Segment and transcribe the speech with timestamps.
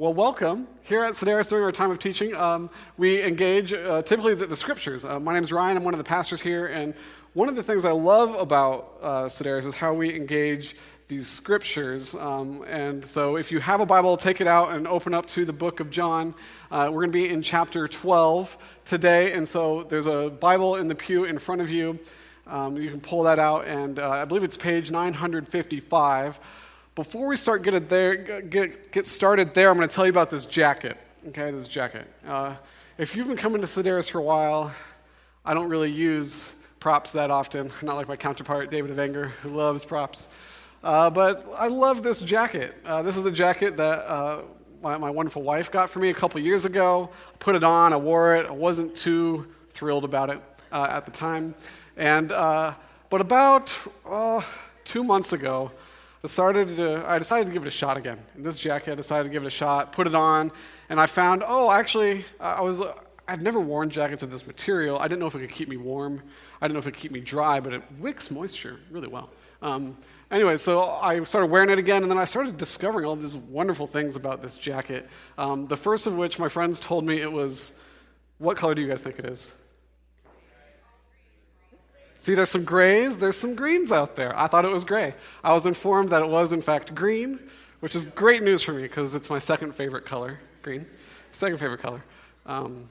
[0.00, 0.66] Well, welcome.
[0.80, 4.56] Here at Sedaris during our time of teaching, um, we engage uh, typically the, the
[4.56, 5.04] scriptures.
[5.04, 6.94] Uh, my name is Ryan, I'm one of the pastors here, and
[7.34, 10.74] one of the things I love about uh, Sedaris is how we engage
[11.08, 12.14] these scriptures.
[12.14, 15.44] Um, and so if you have a Bible, take it out and open up to
[15.44, 16.34] the book of John.
[16.70, 18.56] Uh, we're going to be in chapter 12
[18.86, 21.98] today, and so there's a Bible in the pew in front of you.
[22.46, 26.40] Um, you can pull that out, and uh, I believe it's page 955.
[26.96, 30.28] Before we start get, there, get, get started there, I'm going to tell you about
[30.28, 30.96] this jacket.
[31.28, 32.08] Okay, this jacket.
[32.26, 32.56] Uh,
[32.98, 34.74] if you've been coming to Sedaris for a while,
[35.44, 39.84] I don't really use props that often, not like my counterpart, David Avenger, who loves
[39.84, 40.26] props.
[40.82, 42.74] Uh, but I love this jacket.
[42.84, 44.42] Uh, this is a jacket that uh,
[44.82, 47.08] my, my, wonderful wife got for me a couple years ago.
[47.12, 48.46] I put it on, I wore it.
[48.46, 50.40] I wasn't too thrilled about it
[50.72, 51.54] uh, at the time.
[51.96, 52.74] And, uh,
[53.10, 53.76] but about
[54.84, 55.70] two months ago,
[56.22, 58.18] decided, to, I decided to give it a shot again.
[58.36, 60.52] In this jacket, I decided to give it a shot, put it on,
[60.88, 62.82] and I found, oh, actually, I was,
[63.26, 64.98] I've never worn jackets of this material.
[64.98, 66.22] I didn't know if it could keep me warm.
[66.60, 69.30] I didn't know if it could keep me dry, but it wicks moisture really well.
[69.62, 69.96] Um,
[70.30, 73.86] anyway, so I started wearing it again, and then I started discovering all these wonderful
[73.86, 75.08] things about this jacket.
[75.38, 77.72] Um, the first of which my friends told me it was,
[78.38, 79.54] what color do you guys think it is?
[82.20, 84.38] See, there's some grays, there's some greens out there.
[84.38, 85.14] I thought it was gray.
[85.42, 87.40] I was informed that it was, in fact, green,
[87.80, 90.84] which is great news for me because it's my second favorite color, green.
[91.30, 92.04] Second favorite color.
[92.44, 92.84] Um,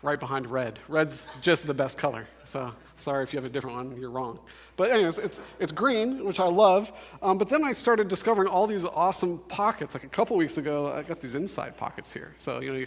[0.00, 0.78] right behind red.
[0.88, 2.26] Red's just the best color.
[2.44, 4.38] So sorry if you have a different one, you're wrong.
[4.76, 6.90] But anyways, it's, it's green, which I love.
[7.20, 9.94] Um, but then I started discovering all these awesome pockets.
[9.94, 12.32] Like a couple weeks ago, I got these inside pockets here.
[12.38, 12.86] So, you know, you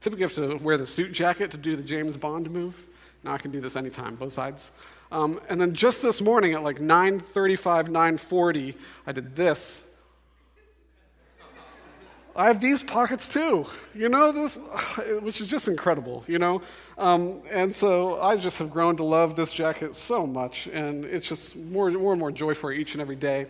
[0.00, 2.86] typically have to wear the suit jacket to do the James Bond move.
[3.22, 4.72] Now I can do this anytime, both sides.
[5.12, 8.74] Um, and then just this morning at like 9.35, 9.40,
[9.06, 9.86] I did this.
[12.36, 14.56] I have these pockets too, you know, this,
[15.20, 16.62] which is just incredible, you know.
[16.96, 21.28] Um, and so I just have grown to love this jacket so much, and it's
[21.28, 23.46] just more, more and more joy for each and every day.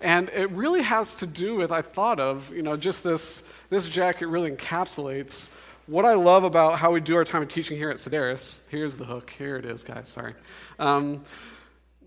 [0.00, 3.86] And it really has to do with, I thought of, you know, just this, this
[3.86, 5.50] jacket really encapsulates
[5.92, 8.96] what I love about how we do our time of teaching here at Sedaris, here's
[8.96, 9.30] the hook.
[9.36, 10.08] Here it is, guys.
[10.08, 10.32] Sorry.
[10.78, 11.22] Um,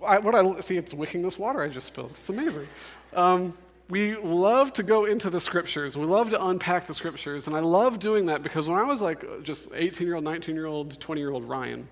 [0.03, 2.09] I, what I see, it's wicking this water I just spilled.
[2.09, 2.67] It's amazing.
[3.13, 3.53] Um,
[3.87, 5.95] we love to go into the scriptures.
[5.95, 7.45] We love to unpack the scriptures.
[7.45, 10.55] And I love doing that because when I was like just 18 year old, 19
[10.55, 11.87] year old, 20 year old Ryan,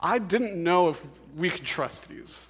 [0.00, 1.06] I didn't know if
[1.36, 2.46] we could trust these.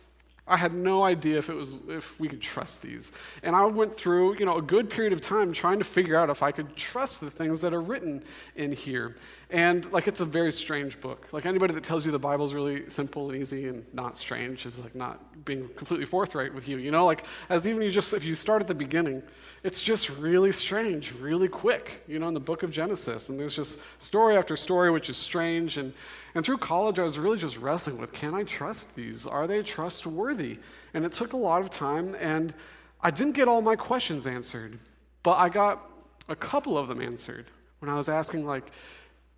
[0.47, 3.13] I had no idea if it was if we could trust these.
[3.43, 6.29] And I went through, you know, a good period of time trying to figure out
[6.29, 8.23] if I could trust the things that are written
[8.55, 9.17] in here.
[9.51, 11.29] And like it's a very strange book.
[11.33, 14.79] Like anybody that tells you the Bible's really simple and easy and not strange is
[14.79, 16.79] like not being completely forthright with you.
[16.79, 19.23] You know, like as even you just if you start at the beginning,
[19.63, 23.29] it's just really strange, really quick, you know, in the book of Genesis.
[23.29, 25.93] And there's just story after story which is strange and
[26.35, 29.27] and through college, I was really just wrestling with can I trust these?
[29.27, 30.59] Are they trustworthy?
[30.93, 32.53] And it took a lot of time, and
[33.01, 34.79] I didn't get all my questions answered,
[35.23, 35.89] but I got
[36.29, 37.47] a couple of them answered
[37.79, 38.71] when I was asking, like,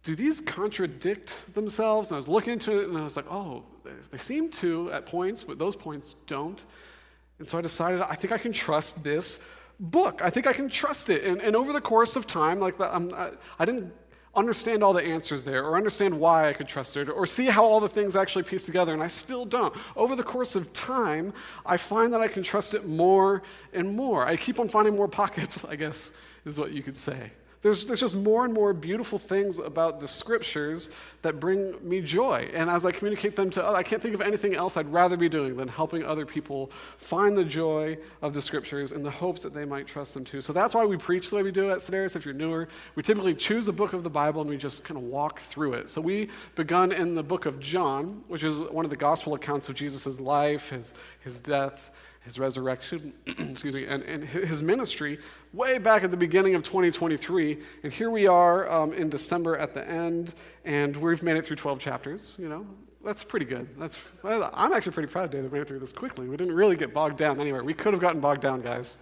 [0.06, 2.10] do these contradict themselves?
[2.10, 3.64] And I was looking into it, and I was like, oh,
[4.12, 6.64] they seem to at points, but those points don't.
[7.40, 9.40] And so I decided I think I can trust this
[9.80, 10.20] book.
[10.22, 11.24] I think I can trust it.
[11.24, 13.92] And, and over the course of time, like that, um, I, I didn't
[14.36, 17.64] understand all the answers there or understand why I could trust it or see how
[17.64, 19.74] all the things actually piece together, and I still don't.
[19.96, 21.32] Over the course of time,
[21.64, 24.24] I find that I can trust it more and more.
[24.24, 26.12] I keep on finding more pockets, I guess,
[26.44, 27.32] is what you could say.
[27.66, 30.88] There's, there's just more and more beautiful things about the scriptures
[31.22, 32.48] that bring me joy.
[32.54, 35.16] And as I communicate them to others, I can't think of anything else I'd rather
[35.16, 39.42] be doing than helping other people find the joy of the scriptures in the hopes
[39.42, 40.40] that they might trust them too.
[40.40, 42.14] So that's why we preach the way we do at Sedaris.
[42.14, 44.96] If you're newer, we typically choose a book of the Bible and we just kind
[44.96, 45.88] of walk through it.
[45.88, 49.68] So we begun in the book of John, which is one of the gospel accounts
[49.68, 51.90] of Jesus' life, his, his death,
[52.26, 55.18] his resurrection, excuse me, and, and his ministry
[55.52, 57.58] way back at the beginning of 2023.
[57.84, 60.34] And here we are um, in December at the end,
[60.64, 62.34] and we've made it through 12 chapters.
[62.36, 62.66] You know,
[63.04, 63.68] that's pretty good.
[63.78, 66.28] That's, I'm actually pretty proud we made it through this quickly.
[66.28, 67.62] We didn't really get bogged down anywhere.
[67.62, 68.98] We could have gotten bogged down, guys.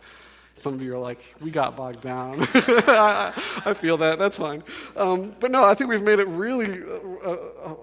[0.54, 2.46] Some of you are like, we got bogged down.
[2.52, 3.32] I,
[3.64, 4.18] I, feel that.
[4.18, 4.62] That's fine.
[4.96, 6.82] Um, but no, I think we've made it really.
[6.82, 7.74] Uh, uh, uh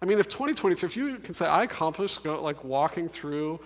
[0.00, 3.60] I mean, if 2023, if you can say, I accomplished like walking through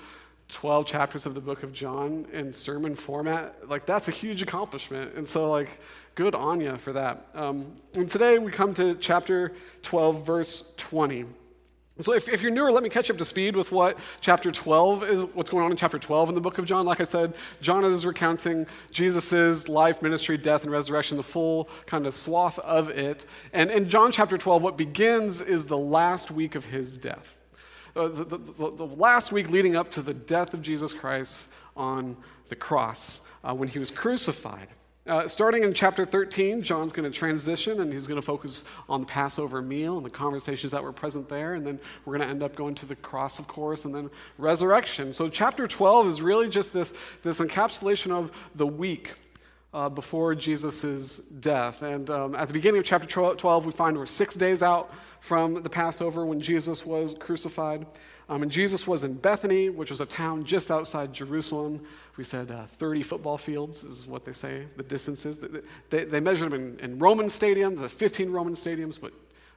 [0.49, 5.15] 12 chapters of the book of John in sermon format, like that's a huge accomplishment.
[5.15, 5.81] And so, like,
[6.15, 7.27] good on you for that.
[7.35, 9.53] Um, and today we come to chapter
[9.83, 11.25] 12, verse 20.
[11.99, 15.03] So if, if you're newer, let me catch up to speed with what chapter 12
[15.05, 16.85] is, what's going on in chapter 12 in the book of John.
[16.85, 22.07] Like I said, John is recounting Jesus' life, ministry, death, and resurrection, the full kind
[22.07, 23.25] of swath of it.
[23.55, 27.36] And in John chapter 12, what begins is the last week of his death.
[27.97, 32.15] Uh, the, the, the, last week leading up to the death of Jesus Christ on
[32.51, 34.69] the cross uh, when he was crucified.
[35.07, 39.01] Uh, starting in chapter 13, John's going to transition and he's going to focus on
[39.01, 41.55] the Passover meal and the conversations that were present there.
[41.55, 44.11] And then we're going to end up going to the cross, of course, and then
[44.37, 45.13] resurrection.
[45.13, 49.13] So, chapter 12 is really just this, this encapsulation of the week
[49.75, 51.83] uh, before Jesus' death.
[51.83, 55.63] And um, at the beginning of chapter 12, we find we're six days out from
[55.63, 57.87] the Passover when Jesus was crucified.
[58.29, 61.85] Um, and Jesus was in Bethany, which was a town just outside Jerusalem.
[62.17, 65.39] We said uh, 30 football fields is what they say, the distances.
[65.39, 65.49] They,
[65.91, 69.13] they, they measured them in, in Roman stadiums, the 15 Roman stadiums, but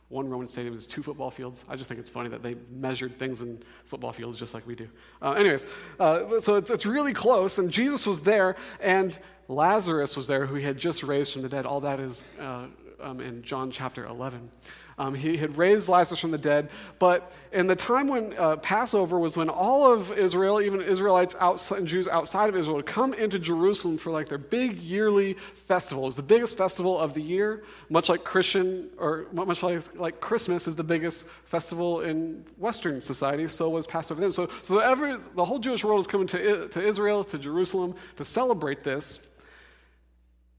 [0.09, 1.63] one Roman stadium is two football fields.
[1.69, 4.75] I just think it's funny that they measured things in football fields just like we
[4.75, 4.87] do.
[5.21, 5.67] Uh, anyways,
[5.99, 9.17] uh, so it's, it's really close, and Jesus was there, and
[9.47, 11.65] Lazarus was there, who he had just raised from the dead.
[11.65, 12.65] All that is uh,
[12.99, 14.49] um, in John chapter 11.
[14.99, 16.69] Um, he had raised Lazarus from the dead,
[16.99, 21.79] but in the time when uh, Passover was when all of Israel, even Israelites outside,
[21.79, 26.05] and Jews outside of Israel, would come into Jerusalem for like their big yearly festival.
[26.05, 30.67] It's the biggest festival of the year, much like Christian or much like, like Christmas
[30.67, 33.47] is the biggest festival in Western society.
[33.47, 34.33] So was Passover then.
[34.33, 38.25] So, so every, the whole Jewish world is coming to, to Israel, to Jerusalem to
[38.25, 39.21] celebrate this.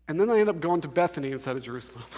[0.09, 2.05] And then they end up going to Bethany instead of Jerusalem.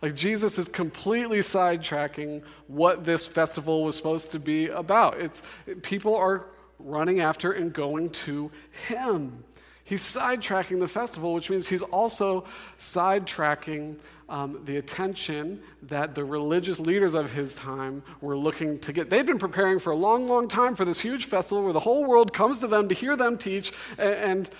[0.00, 5.18] Like Jesus is completely sidetracking what this festival was supposed to be about.
[5.18, 5.42] It's
[5.82, 6.46] people are
[6.78, 8.50] running after and going to
[8.86, 9.44] him.
[9.82, 12.44] He's sidetracking the festival, which means he's also
[12.78, 13.98] sidetracking
[14.28, 19.08] um, the attention that the religious leaders of his time were looking to get.
[19.08, 22.04] They'd been preparing for a long, long time for this huge festival where the whole
[22.04, 24.50] world comes to them to hear them teach, and, and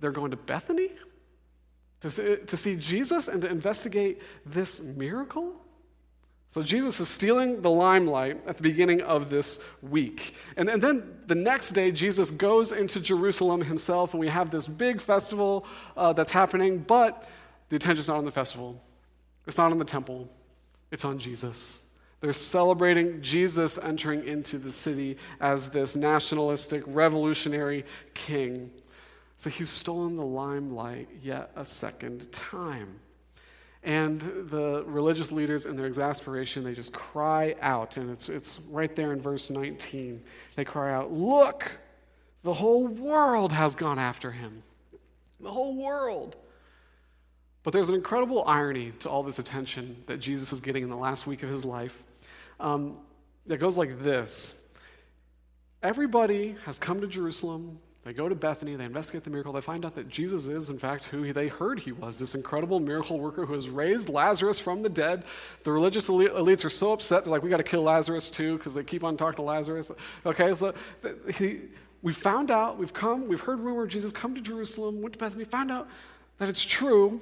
[0.00, 0.88] they're going to Bethany?
[2.02, 5.54] To, to see Jesus and to investigate this miracle?
[6.52, 10.34] So Jesus is stealing the limelight at the beginning of this week.
[10.58, 14.68] And, and then the next day, Jesus goes into Jerusalem himself, and we have this
[14.68, 15.64] big festival
[15.96, 17.26] uh, that's happening, but
[17.70, 18.78] the attention's not on the festival.
[19.46, 20.28] It's not on the temple,
[20.90, 21.84] it's on Jesus.
[22.20, 28.70] They're celebrating Jesus entering into the city as this nationalistic, revolutionary king.
[29.42, 33.00] So he's stolen the limelight yet a second time.
[33.82, 37.96] And the religious leaders, in their exasperation, they just cry out.
[37.96, 40.22] And it's, it's right there in verse 19.
[40.54, 41.72] They cry out, Look,
[42.44, 44.62] the whole world has gone after him.
[45.40, 46.36] The whole world.
[47.64, 50.94] But there's an incredible irony to all this attention that Jesus is getting in the
[50.94, 52.00] last week of his life.
[52.60, 52.96] Um,
[53.46, 54.62] that goes like this
[55.82, 59.84] Everybody has come to Jerusalem they go to Bethany, they investigate the miracle, they find
[59.84, 63.46] out that Jesus is, in fact, who they heard he was this incredible miracle worker
[63.46, 65.24] who has raised Lazarus from the dead.
[65.62, 68.74] The religious elites are so upset, they're like, we got to kill Lazarus too, because
[68.74, 69.92] they keep on talking to Lazarus.
[70.26, 70.74] Okay, so
[71.36, 71.60] he,
[72.02, 75.44] we found out, we've come, we've heard rumor Jesus come to Jerusalem, went to Bethany,
[75.44, 75.88] found out
[76.38, 77.20] that it's true,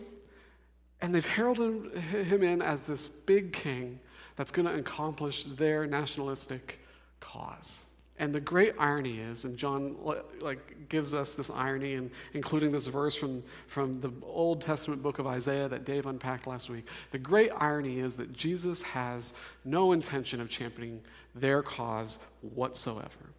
[1.02, 4.00] and they've heralded him in as this big king
[4.36, 6.80] that's going to accomplish their nationalistic
[7.20, 7.84] cause.
[8.20, 9.96] And the great irony is, and John
[10.40, 15.18] like gives us this irony, and including this verse from, from the Old Testament book
[15.18, 16.86] of Isaiah that Dave unpacked last week.
[17.12, 19.32] The great irony is that Jesus has
[19.64, 21.00] no intention of championing
[21.34, 23.32] their cause whatsoever.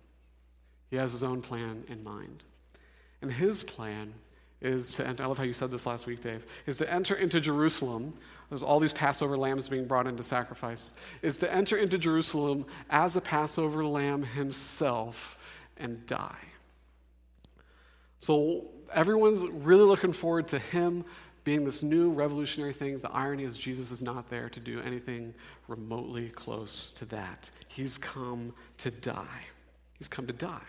[0.89, 2.43] He has his own plan in mind.
[3.21, 4.11] And his plan
[4.61, 7.13] is to enter, I love how you said this last week, Dave, is to enter
[7.13, 8.13] into Jerusalem
[8.51, 10.91] there's all these Passover lambs being brought into sacrifice,
[11.21, 15.37] is to enter into Jerusalem as a Passover lamb himself
[15.77, 16.35] and die.
[18.19, 21.05] So everyone's really looking forward to him
[21.45, 22.99] being this new revolutionary thing.
[22.99, 25.33] The irony is, Jesus is not there to do anything
[25.69, 27.49] remotely close to that.
[27.69, 29.45] He's come to die.
[29.97, 30.59] He's come to die.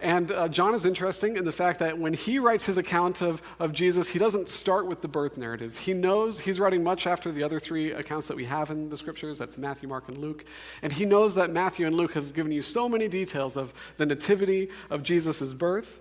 [0.00, 3.42] And uh, John is interesting in the fact that when he writes his account of,
[3.58, 5.76] of Jesus, he doesn't start with the birth narratives.
[5.76, 8.96] He knows he's writing much after the other three accounts that we have in the
[8.96, 10.46] scriptures that's Matthew, Mark, and Luke.
[10.80, 14.06] And he knows that Matthew and Luke have given you so many details of the
[14.06, 16.00] nativity of Jesus' birth.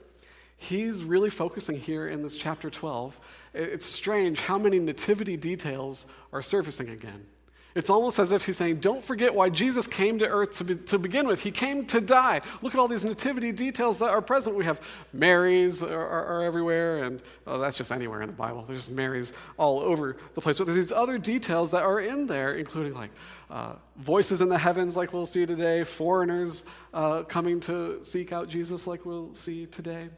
[0.56, 3.20] He's really focusing here in this chapter 12.
[3.54, 7.26] It's strange how many nativity details are surfacing again.
[7.76, 10.76] It's almost as if he's saying, Don't forget why Jesus came to earth to, be,
[10.76, 11.42] to begin with.
[11.42, 12.42] He came to die.
[12.62, 14.56] Look at all these nativity details that are present.
[14.56, 14.82] We have
[15.14, 18.66] Marys are, are, are everywhere, and oh, that's just anywhere in the Bible.
[18.68, 20.58] There's Marys all over the place.
[20.58, 23.12] But there's these other details that are in there, including like
[23.52, 28.50] uh, voices in the heavens, like we'll see today, foreigners uh, coming to seek out
[28.50, 30.10] Jesus, like we'll see today.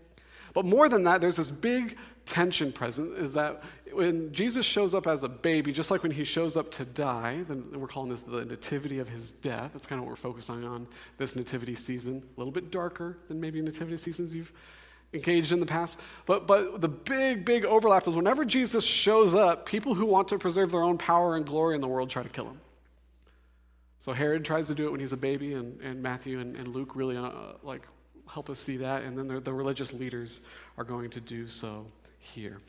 [0.53, 1.97] But more than that, there's this big
[2.31, 3.61] tension present is that
[3.91, 7.43] when Jesus shows up as a baby, just like when he shows up to die,
[7.49, 9.71] then we're calling this the nativity of his death.
[9.73, 12.23] That's kind of what we're focusing on this nativity season.
[12.37, 14.53] A little bit darker than maybe nativity seasons you've
[15.13, 15.99] engaged in the past.
[16.25, 20.39] But, but the big, big overlap is whenever Jesus shows up, people who want to
[20.39, 22.61] preserve their own power and glory in the world try to kill him.
[23.99, 26.69] So Herod tries to do it when he's a baby, and, and Matthew and, and
[26.69, 27.85] Luke really uh, like
[28.31, 29.03] help us see that.
[29.03, 30.39] And then the, the religious leaders
[30.77, 31.85] are going to do so
[32.21, 32.59] here.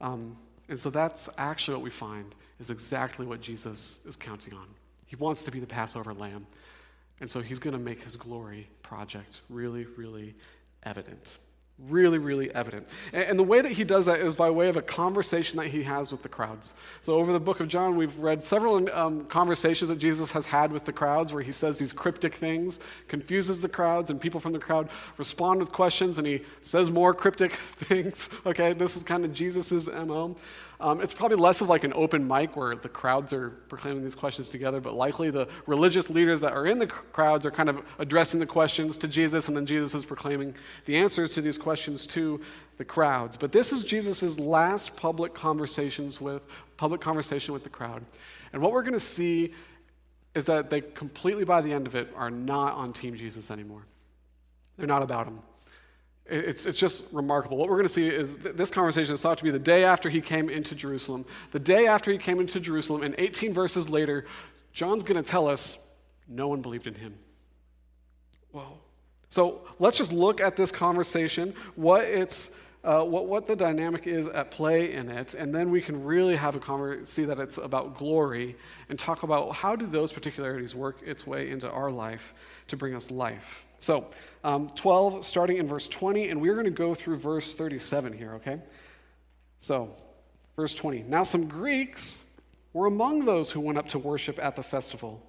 [0.00, 0.36] Um,
[0.68, 4.66] and so that's actually what we find is exactly what Jesus is counting on.
[5.06, 6.46] He wants to be the Passover lamb.
[7.20, 10.34] And so he's going to make his glory project really, really
[10.82, 11.36] evident
[11.88, 12.88] really, really evident.
[13.12, 15.82] And, the way that he does that is by way of a conversation that he
[15.82, 16.74] has with the crowds.
[17.00, 20.70] So, over the book of John, we've read several um, conversations that Jesus has had
[20.70, 24.52] with the crowds where he says these cryptic things, confuses the crowds, and people from
[24.52, 28.30] the crowd respond with questions, and he says more cryptic things.
[28.46, 30.36] Okay, this is kind of Jesus's MO.
[30.82, 34.16] Um, it's probably less of like an open mic where the crowds are proclaiming these
[34.16, 37.84] questions together, but likely the religious leaders that are in the crowds are kind of
[38.00, 42.04] addressing the questions to Jesus, and then Jesus is proclaiming the answers to these questions
[42.06, 42.40] to
[42.78, 43.36] the crowds.
[43.36, 46.44] But this is Jesus' last public conversations with
[46.76, 48.04] public conversation with the crowd.
[48.52, 49.52] And what we're going to see
[50.34, 53.86] is that they completely by the end of it are not on Team Jesus anymore.
[54.76, 55.38] They're not about him.
[56.26, 57.56] It's, it's just remarkable.
[57.56, 59.84] What we're going to see is th- this conversation is thought to be the day
[59.84, 61.24] after he came into Jerusalem.
[61.50, 64.26] The day after he came into Jerusalem, and 18 verses later,
[64.72, 65.78] John's going to tell us
[66.28, 67.14] no one believed in him.
[68.52, 68.78] Whoa.
[69.28, 72.50] So let's just look at this conversation, what it's.
[72.84, 76.34] Uh, what, what the dynamic is at play in it, and then we can really
[76.34, 78.56] have a conversation, see that it's about glory,
[78.88, 82.34] and talk about how do those particularities work its way into our life
[82.66, 83.64] to bring us life.
[83.78, 84.08] So
[84.44, 88.34] um, 12, starting in verse 20, and we're going to go through verse 37 here,
[88.34, 88.60] okay?
[89.58, 89.90] So,
[90.56, 91.04] verse 20.
[91.08, 92.24] Now, some Greeks
[92.72, 95.24] were among those who went up to worship at the festival.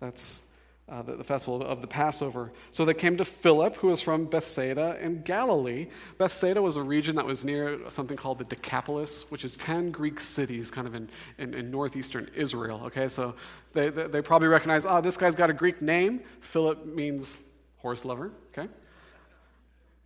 [0.00, 0.44] That's
[0.88, 2.52] uh, the, the, festival of the Passover.
[2.70, 5.88] So they came to Philip, who was from Bethsaida in Galilee.
[6.16, 10.20] Bethsaida was a region that was near something called the Decapolis, which is 10 Greek
[10.20, 11.08] cities kind of in,
[11.38, 12.82] in, in northeastern Israel.
[12.84, 13.34] Okay, so
[13.72, 16.20] they, they, they probably recognize, oh, this guy's got a Greek name.
[16.40, 17.38] Philip means
[17.78, 18.30] horse lover?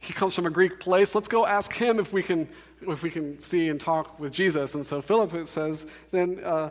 [0.00, 1.14] He comes from a Greek place.
[1.14, 2.49] Let's go ask him if we can,
[2.80, 4.75] if we can see and talk with Jesus.
[4.75, 6.71] And so Philip says, then, uh,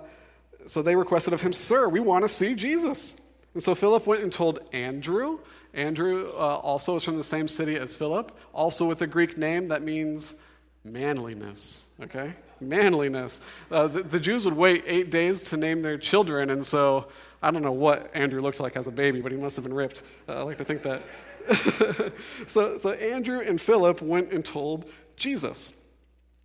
[0.66, 3.22] so they requested of him, Sir, we want to see Jesus.
[3.54, 5.40] And so Philip went and told Andrew.
[5.74, 9.68] Andrew uh, also is from the same city as Philip, also with a Greek name
[9.68, 10.36] that means
[10.84, 12.34] manliness, okay?
[12.60, 13.42] Manliness.
[13.70, 17.08] Uh, the, the, Jews would wait eight days to name their children, and so
[17.42, 19.74] I don't know what Andrew looked like as a baby, but he must have been
[19.74, 20.02] ripped.
[20.28, 21.04] Uh, I like to think that.
[22.48, 25.74] so, so Andrew and Philip went and told Jesus.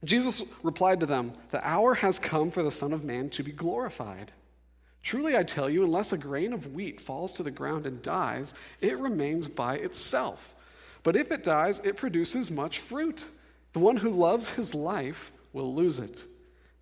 [0.05, 3.53] Jesus replied to them, The hour has come for the Son of Man to be
[3.53, 4.33] glorified.
[5.03, 8.55] Truly, I tell you, unless a grain of wheat falls to the ground and dies,
[8.81, 10.55] it remains by itself.
[11.03, 13.27] But if it dies, it produces much fruit.
[13.75, 16.25] The one who loves his life will lose it.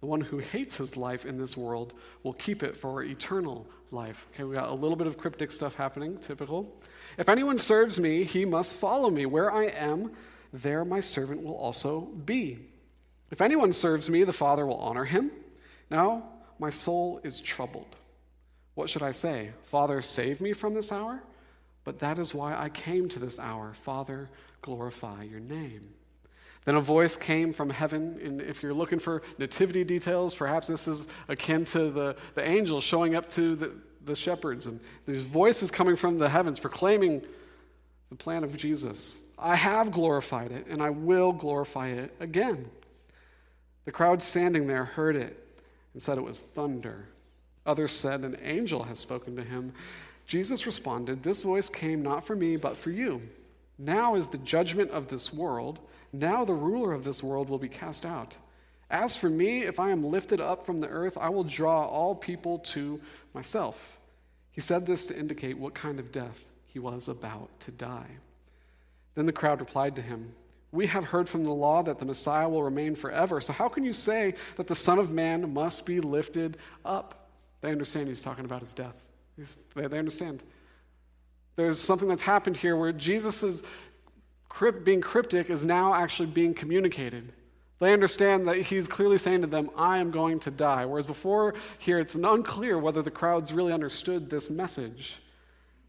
[0.00, 4.26] The one who hates his life in this world will keep it for eternal life.
[4.32, 6.76] Okay, we got a little bit of cryptic stuff happening, typical.
[7.18, 9.26] If anyone serves me, he must follow me.
[9.26, 10.12] Where I am,
[10.52, 12.58] there my servant will also be.
[13.30, 15.30] If anyone serves me, the Father will honor him.
[15.90, 16.24] Now
[16.58, 17.96] my soul is troubled.
[18.74, 19.50] What should I say?
[19.64, 21.22] Father, save me from this hour?
[21.84, 23.74] But that is why I came to this hour.
[23.74, 25.94] Father, glorify your name.
[26.64, 30.86] Then a voice came from heaven, and if you're looking for nativity details, perhaps this
[30.86, 33.72] is akin to the, the angel showing up to the,
[34.04, 34.66] the shepherds.
[34.66, 37.22] And these voices coming from the heavens proclaiming
[38.10, 39.18] the plan of Jesus.
[39.38, 42.70] I have glorified it, and I will glorify it again.
[43.84, 45.36] The crowd standing there heard it
[45.92, 47.08] and said it was thunder.
[47.66, 49.72] Others said, An angel has spoken to him.
[50.26, 53.22] Jesus responded, This voice came not for me, but for you.
[53.78, 55.80] Now is the judgment of this world.
[56.12, 58.36] Now the ruler of this world will be cast out.
[58.92, 62.14] As for me, if I am lifted up from the earth, I will draw all
[62.14, 63.00] people to
[63.32, 63.98] myself.
[64.50, 68.18] He said this to indicate what kind of death he was about to die.
[69.14, 70.32] Then the crowd replied to him,
[70.72, 73.40] We have heard from the law that the Messiah will remain forever.
[73.40, 77.30] So how can you say that the Son of Man must be lifted up?
[77.62, 79.08] They understand he's talking about his death.
[79.74, 80.42] They, they, understand.
[81.56, 83.62] There's something that's happened here where Jesus'
[84.84, 87.32] being cryptic is now actually being communicated.
[87.82, 90.84] They understand that he's clearly saying to them, I am going to die.
[90.84, 95.16] Whereas before here, it's unclear whether the crowds really understood this message.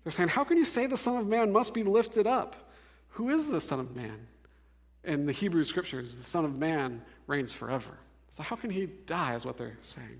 [0.04, 2.72] They're saying, How can you say the Son of Man must be lifted up?
[3.10, 4.26] Who is the Son of Man?
[5.04, 7.92] In the Hebrew scriptures, the Son of Man reigns forever.
[8.32, 10.20] So, how can he die, is what they're saying.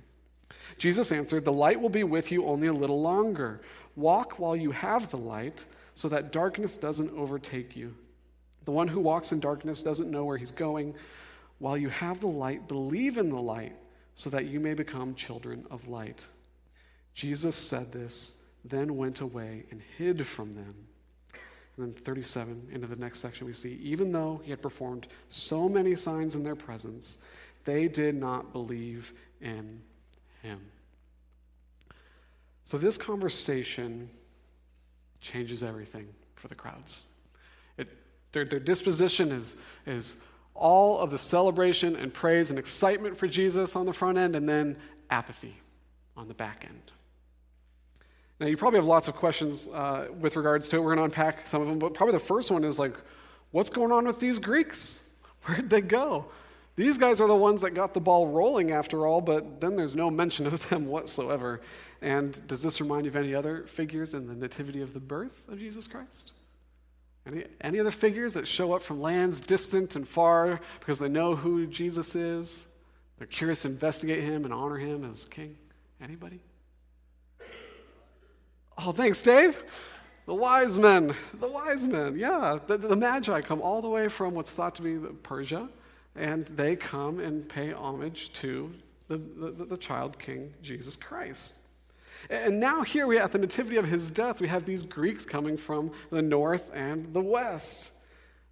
[0.78, 3.62] Jesus answered, The light will be with you only a little longer.
[3.96, 5.66] Walk while you have the light,
[5.96, 7.96] so that darkness doesn't overtake you.
[8.66, 10.94] The one who walks in darkness doesn't know where he's going.
[11.64, 13.72] While you have the light, believe in the light,
[14.16, 16.28] so that you may become children of light.
[17.14, 20.76] Jesus said this, then went away and hid from them.
[21.78, 25.70] And then 37, into the next section, we see, even though he had performed so
[25.70, 27.20] many signs in their presence,
[27.64, 29.82] they did not believe in
[30.42, 30.60] him.
[32.66, 34.10] So, this conversation
[35.22, 37.06] changes everything for the crowds.
[37.78, 37.88] It,
[38.34, 39.56] their, their disposition is,
[39.86, 40.18] is
[40.56, 44.48] all of the celebration and praise and excitement for Jesus on the front end, and
[44.48, 44.78] then
[45.10, 45.56] apathy
[46.16, 46.92] on the back end.
[48.40, 50.80] Now, you probably have lots of questions uh, with regards to it.
[50.80, 52.96] We're going to unpack some of them, but probably the first one is like,
[53.52, 55.08] what's going on with these Greeks?
[55.46, 56.26] Where'd they go?
[56.76, 59.96] These guys are the ones that got the ball rolling after all, but then there's
[59.96, 61.62] no mention of them whatsoever.
[62.02, 65.48] And does this remind you of any other figures in the nativity of the birth
[65.50, 66.34] of Jesus Christ?
[67.26, 71.36] Any, any other figures that show up from lands distant and far because they know
[71.36, 72.68] who Jesus is?
[73.18, 75.58] They're curious to investigate him and honor him as king?
[76.02, 76.42] Anybody?
[78.78, 79.64] Oh, thanks, Dave.
[80.26, 82.58] The wise men, the wise men, yeah.
[82.66, 85.70] The, the Magi come all the way from what's thought to be Persia
[86.16, 88.74] and they come and pay homage to
[89.08, 91.54] the, the, the, child king, Jesus Christ.
[92.30, 95.58] And now, here we at the nativity of his death, we have these Greeks coming
[95.58, 97.92] from the north and the west.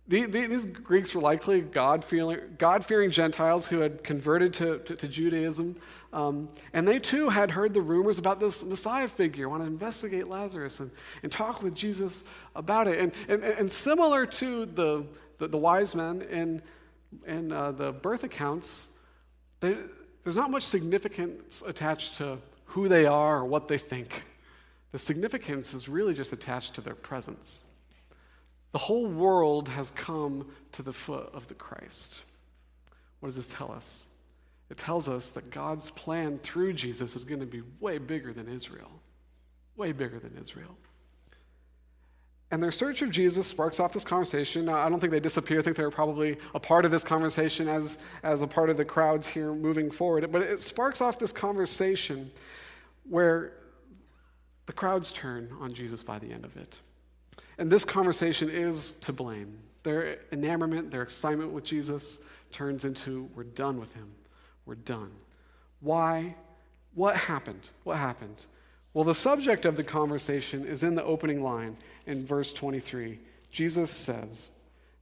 [0.08, 5.08] The, the, these Greeks were likely God fearing Gentiles who had converted to, to, to
[5.08, 5.78] Judaism.
[6.12, 10.28] Um, and they too had heard the rumors about this Messiah figure, want to investigate
[10.28, 10.92] Lazarus and,
[11.24, 12.25] and talk with Jesus
[12.56, 13.00] about it.
[13.00, 15.06] And, and, and similar to the,
[15.38, 16.62] the, the wise men in
[17.25, 18.90] in uh, the birth accounts,
[19.60, 19.78] they,
[20.24, 22.38] there's not much significance attached to
[22.72, 24.24] who they are or what they think.
[24.94, 27.66] The significance is really just attached to their presence.
[28.72, 32.20] The whole world has come to the foot of the Christ.
[33.20, 34.07] What does this tell us?
[34.70, 38.48] It tells us that God's plan through Jesus is going to be way bigger than
[38.48, 38.92] Israel.
[39.75, 40.77] Way bigger than Israel.
[42.51, 44.68] And their search of Jesus sparks off this conversation.
[44.68, 45.59] I don't think they disappear.
[45.59, 48.83] I think they're probably a part of this conversation as, as a part of the
[48.83, 50.29] crowds here moving forward.
[50.31, 52.29] But it sparks off this conversation
[53.09, 53.53] where
[54.66, 56.77] the crowds turn on Jesus by the end of it.
[57.57, 59.57] And this conversation is to blame.
[59.83, 62.20] Their enamorment, their excitement with Jesus
[62.51, 64.11] turns into, we're done with him.
[64.66, 65.11] We're done.
[65.79, 66.35] Why?
[66.96, 67.70] What happened?
[67.85, 68.46] What happened?
[68.94, 73.20] Well, the subject of the conversation is in the opening line in verse 23.
[73.50, 74.51] Jesus says,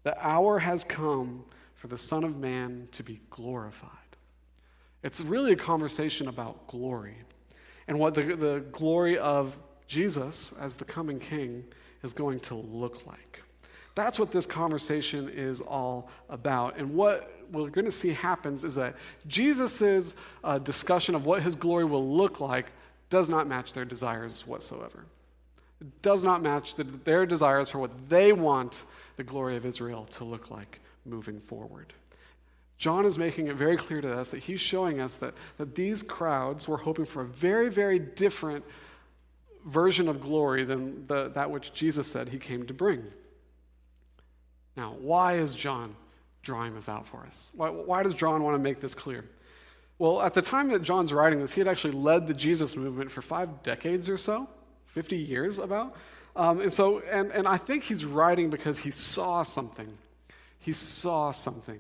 [0.04, 3.90] The hour has come for the Son of Man to be glorified.
[5.02, 7.16] It's really a conversation about glory
[7.88, 11.64] and what the, the glory of Jesus as the coming king
[12.04, 13.42] is going to look like.
[13.96, 16.78] That's what this conversation is all about.
[16.78, 18.96] And what we're going to see happens is that
[19.28, 22.68] Jesus' uh, discussion of what his glory will look like
[23.10, 25.06] does not match their desires whatsoever.
[25.82, 28.84] It does not match the, their desires for what they want
[29.18, 31.94] the glory of Israel to look like moving forward.
[32.78, 36.02] John is making it very clear to us that he's showing us that, that these
[36.02, 38.64] crowds were hoping for a very, very different
[39.66, 43.04] version of glory than the, that which Jesus said he came to bring.
[44.78, 45.96] Now, why is John
[46.42, 47.50] drawing this out for us?
[47.54, 49.26] Why, why does John want to make this clear?
[50.00, 53.12] Well, at the time that John's writing this, he had actually led the Jesus movement
[53.12, 54.48] for five decades or so,
[54.88, 55.94] 50 years about.
[56.38, 59.98] Um, and so, and, and I think he's writing because he saw something.
[60.60, 61.80] He saw something.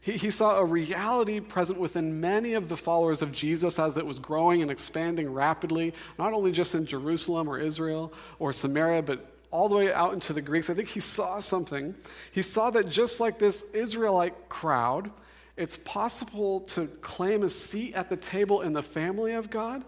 [0.00, 4.06] He, he saw a reality present within many of the followers of Jesus as it
[4.06, 9.32] was growing and expanding rapidly, not only just in Jerusalem or Israel or Samaria, but
[9.50, 10.70] all the way out into the Greeks.
[10.70, 11.96] I think he saw something.
[12.30, 15.10] He saw that just like this Israelite crowd,
[15.56, 19.84] it's possible to claim a seat at the table in the family of God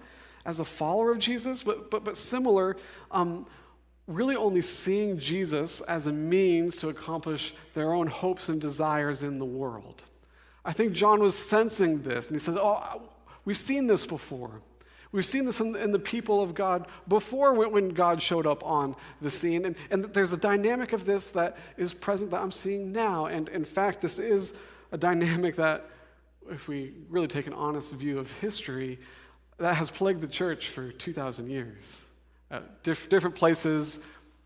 [0.47, 2.77] as a follower of Jesus, but, but, but similar,
[3.11, 3.47] um,
[4.07, 9.39] really only seeing Jesus as a means to accomplish their own hopes and desires in
[9.39, 10.03] the world.
[10.65, 13.03] I think John was sensing this, and he says, Oh,
[13.45, 14.63] we've seen this before.
[15.13, 18.65] We've seen this in, in, the people of God before when, when God showed up
[18.65, 19.65] on the scene.
[19.65, 23.25] And, and, there's a dynamic of this that is present that I'm seeing now.
[23.27, 24.53] And in fact, this is
[24.93, 25.91] a dynamic that,
[26.51, 28.99] if we really take an honest view of history,
[29.59, 32.07] that has plagued the church for 2,000 years.
[32.51, 34.01] At diff- different places,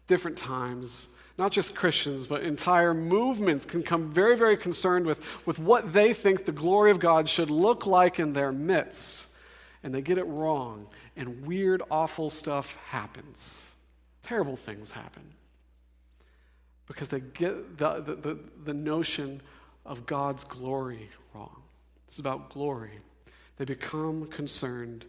[0.07, 1.11] different times.
[1.38, 6.12] Not just Christians, but entire movements can come very, very concerned with, with what they
[6.12, 9.26] think the glory of God should look like in their midst
[9.83, 13.72] and they get it wrong, and weird, awful stuff happens.
[14.22, 15.35] Terrible things happen
[16.87, 19.40] because they get the, the, the, the notion
[19.85, 21.62] of God's glory wrong.
[22.07, 22.90] It's about glory.
[23.57, 25.05] They become concerned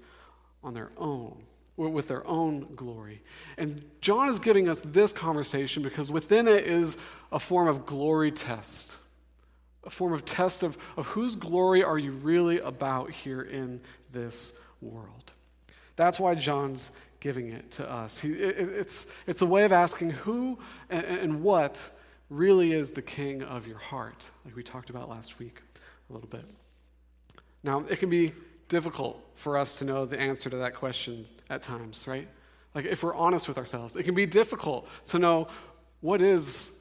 [0.64, 1.44] on their own,
[1.78, 3.22] with their own glory.
[3.58, 6.98] And John is giving us this conversation because within it is
[7.32, 8.96] a form of glory test,
[9.84, 13.82] a form of test of, of whose glory are you really about here in
[14.12, 15.34] this world.
[15.96, 18.20] That's why John's giving it to us.
[18.20, 20.60] He, it, it's, it's a way of asking who
[20.90, 21.90] and, and what
[22.36, 25.62] really is the king of your heart, like we talked about last week
[26.10, 26.46] a little bit.
[27.64, 28.34] Now, it can be
[28.70, 32.28] difficult for us to know the answer to that question at times, right?
[32.76, 35.48] Like, if we're honest with ourselves, it can be difficult to know
[36.02, 36.74] what is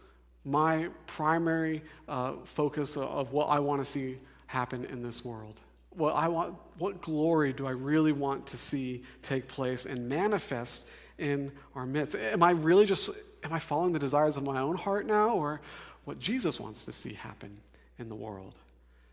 [0.45, 5.61] my primary uh, focus of what I want to see happen in this world
[5.95, 10.89] what I want, what glory do I really want to see take place and manifest
[11.19, 12.17] in our midst?
[12.17, 13.11] Am I really just,
[13.43, 15.61] am I following the desires of my own heart now or
[16.05, 17.59] what Jesus wants to see happen
[17.99, 18.55] in the world?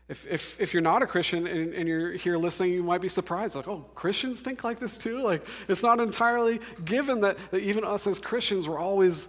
[0.08, 3.08] If, if, if you're not a Christian and, and you're here listening, you might be
[3.08, 3.54] surprised.
[3.54, 5.22] Like, oh, Christians think like this too?
[5.22, 9.28] Like, it's not entirely given that, that even us as Christians, we're always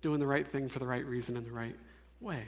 [0.00, 1.74] doing the right thing for the right reason in the right
[2.20, 2.44] way.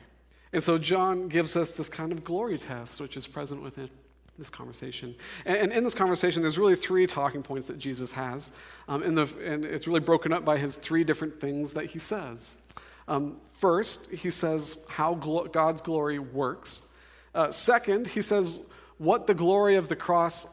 [0.52, 3.90] And so John gives us this kind of glory test, which is present within
[4.38, 5.14] this conversation.
[5.44, 8.53] And, and, in this conversation, there's really three talking points that Jesus has.
[8.88, 12.57] Um, the, and it's really broken up by his three different things that he says.
[13.07, 16.83] Um, first, he says how glo- God's glory works.
[17.35, 18.62] Uh, second, he says
[18.99, 20.47] what the glory of the cross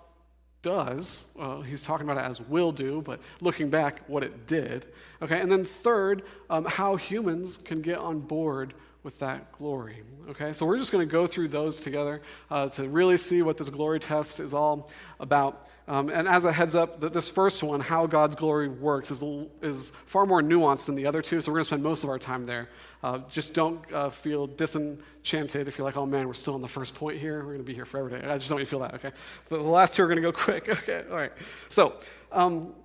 [0.61, 1.25] does.
[1.35, 4.85] Well, he's talking about it as will do, but looking back, what it did.
[5.21, 10.03] Okay, and then third, um, how humans can get on board with that glory.
[10.29, 13.57] Okay, so we're just going to go through those together uh, to really see what
[13.57, 15.67] this glory test is all about.
[15.87, 19.23] Um, and as a heads up, this first one, how God's glory works, is,
[19.61, 22.09] is far more nuanced than the other two, so we're going to spend most of
[22.09, 22.69] our time there.
[23.03, 26.67] Uh, just don't uh, feel disenchanted if you're like, oh man, we're still on the
[26.67, 27.39] first point here.
[27.39, 28.09] We're going to be here forever.
[28.09, 28.25] Day.
[28.25, 29.11] I just don't want you to feel that, okay?
[29.49, 30.69] The, the last two are going to go quick.
[30.69, 31.31] Okay, all right.
[31.67, 31.95] So,
[32.31, 32.75] um,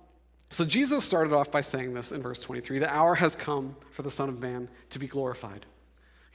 [0.49, 4.01] so Jesus started off by saying this in verse 23 The hour has come for
[4.01, 5.65] the Son of Man to be glorified.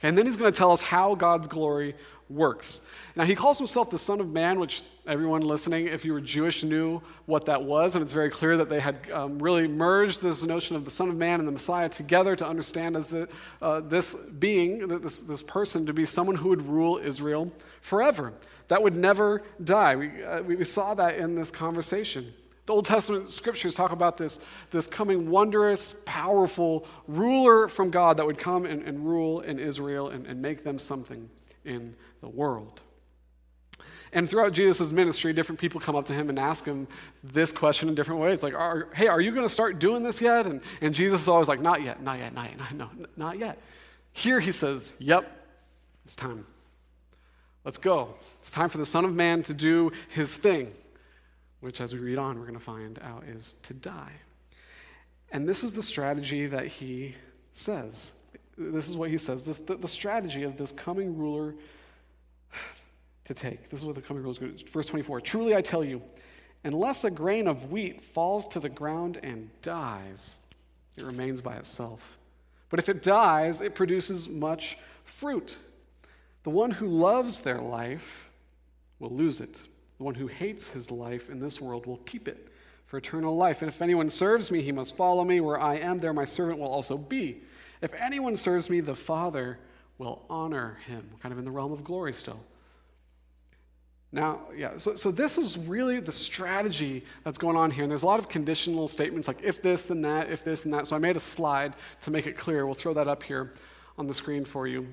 [0.01, 1.95] And then he's going to tell us how God's glory
[2.29, 2.87] works.
[3.15, 6.63] Now, he calls himself the Son of Man, which everyone listening, if you were Jewish,
[6.63, 7.95] knew what that was.
[7.95, 11.09] And it's very clear that they had um, really merged this notion of the Son
[11.09, 13.27] of Man and the Messiah together to understand as the,
[13.61, 17.51] uh, this being, this, this person, to be someone who would rule Israel
[17.81, 18.33] forever.
[18.69, 19.95] That would never die.
[19.95, 22.33] We, uh, we saw that in this conversation.
[22.65, 24.39] The Old Testament scriptures talk about this,
[24.71, 30.09] this coming wondrous, powerful ruler from God that would come and, and rule in Israel
[30.09, 31.29] and, and make them something
[31.65, 32.79] in the world.
[34.13, 36.87] And throughout Jesus' ministry, different people come up to him and ask him
[37.23, 38.43] this question in different ways.
[38.43, 40.45] Like, are, hey, are you going to start doing this yet?
[40.45, 43.39] And, and Jesus is always like, not yet, not yet, not yet, not, no, not
[43.39, 43.59] yet.
[44.13, 45.29] Here he says, yep,
[46.05, 46.45] it's time.
[47.65, 48.13] Let's go.
[48.39, 50.71] It's time for the Son of Man to do his thing
[51.63, 54.11] which, as we read on, we're going to find out is to die.
[55.31, 57.15] And this is the strategy that he
[57.53, 58.15] says.
[58.57, 59.45] This is what he says.
[59.45, 61.55] This, the, the strategy of this coming ruler
[63.23, 63.69] to take.
[63.69, 64.69] This is what the coming ruler is going to do.
[64.69, 66.01] Verse 24 Truly I tell you,
[66.65, 70.35] unless a grain of wheat falls to the ground and dies,
[70.97, 72.17] it remains by itself.
[72.69, 75.57] But if it dies, it produces much fruit.
[76.43, 78.29] The one who loves their life
[78.99, 79.61] will lose it
[79.97, 82.49] the one who hates his life in this world will keep it
[82.85, 83.61] for eternal life.
[83.61, 85.39] And if anyone serves me, he must follow me.
[85.39, 87.41] Where I am, there my servant will also be.
[87.81, 89.59] If anyone serves me, the Father
[89.97, 91.09] will honor him.
[91.21, 92.39] Kind of in the realm of glory still.
[94.11, 97.83] Now, yeah, so, so this is really the strategy that's going on here.
[97.83, 100.73] And there's a lot of conditional statements like if this, then that, if this, and
[100.75, 100.85] that.
[100.85, 102.67] So I made a slide to make it clear.
[102.67, 103.53] We'll throw that up here
[103.97, 104.87] on the screen for you.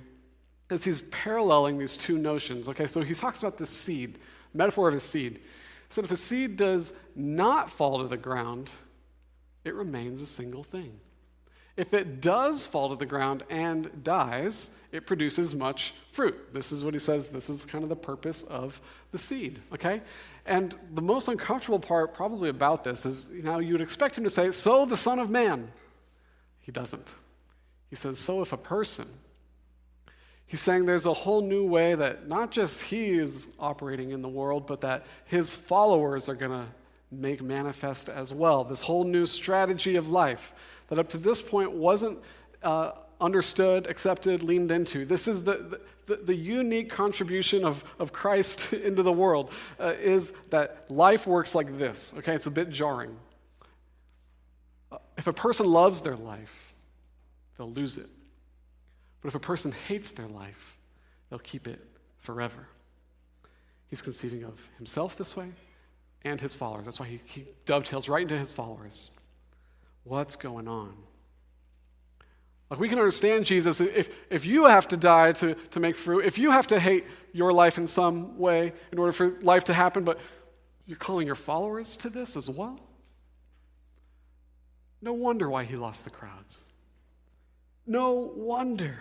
[0.71, 2.67] As he's paralleling these two notions.
[2.67, 4.19] Okay, so he talks about the seed
[4.55, 5.41] metaphor of a seed.
[5.89, 8.71] So if a seed does not fall to the ground,
[9.65, 10.99] it remains a single thing.
[11.77, 16.53] If it does fall to the ground and dies, it produces much fruit.
[16.53, 18.81] This is what he says, this is kind of the purpose of
[19.13, 20.03] the seed, okay?
[20.47, 24.31] And the most uncomfortable part, probably about this, is you you would expect him to
[24.31, 25.71] say, So the Son of Man.
[26.59, 27.15] He doesn't.
[27.89, 29.09] He says, So if a person.
[30.51, 34.29] He's saying there's a whole new way that not just he is operating in the
[34.29, 36.67] world, but that his followers are going to
[37.13, 38.65] make manifest as well.
[38.65, 40.53] This whole new strategy of life
[40.89, 42.19] that up to this point wasn't
[42.65, 45.05] uh, understood, accepted, leaned into.
[45.05, 50.33] This is the, the, the unique contribution of, of Christ into the world, uh, is
[50.51, 52.13] that life works like this.
[52.19, 53.15] Okay, it's a bit jarring.
[54.91, 56.73] Uh, if a person loves their life,
[57.57, 58.11] they'll lose it.
[59.21, 60.79] But if a person hates their life,
[61.29, 61.81] they'll keep it
[62.19, 62.67] forever.
[63.89, 65.51] He's conceiving of himself this way
[66.25, 66.85] and his followers.
[66.85, 69.11] That's why he, he dovetails right into his followers.
[70.05, 70.95] What's going on?
[72.71, 76.25] Like, we can understand Jesus if, if you have to die to, to make fruit,
[76.25, 79.75] if you have to hate your life in some way in order for life to
[79.75, 80.21] happen, but
[80.87, 82.79] you're calling your followers to this as well?
[85.03, 86.63] No wonder why he lost the crowds.
[87.87, 88.99] No wonder.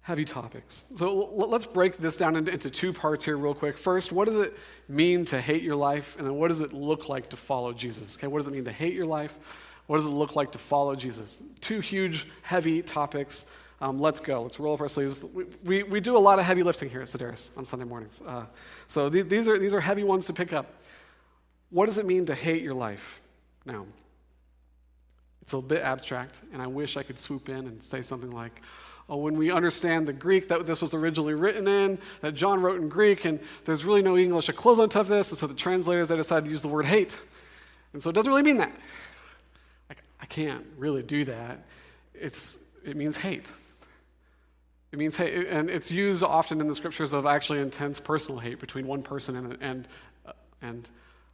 [0.00, 0.84] Heavy topics.
[0.96, 3.76] So let's break this down into two parts here, real quick.
[3.76, 4.56] First, what does it
[4.88, 6.16] mean to hate your life?
[6.16, 8.16] And then what does it look like to follow Jesus?
[8.16, 9.38] Okay, what does it mean to hate your life?
[9.86, 11.42] What does it look like to follow Jesus?
[11.60, 13.44] Two huge, heavy topics.
[13.80, 14.42] Um, let's go.
[14.42, 15.22] Let's roll up our sleeves.
[15.22, 18.22] We, we, we, do a lot of heavy lifting here at Sedaris on Sunday mornings.
[18.26, 18.46] Uh,
[18.88, 20.74] so th- these, are, these are heavy ones to pick up.
[21.70, 23.20] What does it mean to hate your life?
[23.64, 23.86] Now,
[25.48, 28.60] it's a bit abstract, and I wish I could swoop in and say something like,
[29.08, 32.78] oh, when we understand the Greek that this was originally written in, that John wrote
[32.78, 36.16] in Greek, and there's really no English equivalent of this, and so the translators, they
[36.16, 37.18] decided to use the word hate.
[37.94, 38.72] And so it doesn't really mean that.
[40.20, 41.64] I can't really do that.
[42.12, 43.50] It's, it means hate.
[44.92, 48.60] It means hate, and it's used often in the scriptures of actually intense personal hate
[48.60, 49.88] between one person and, and,
[50.60, 50.90] and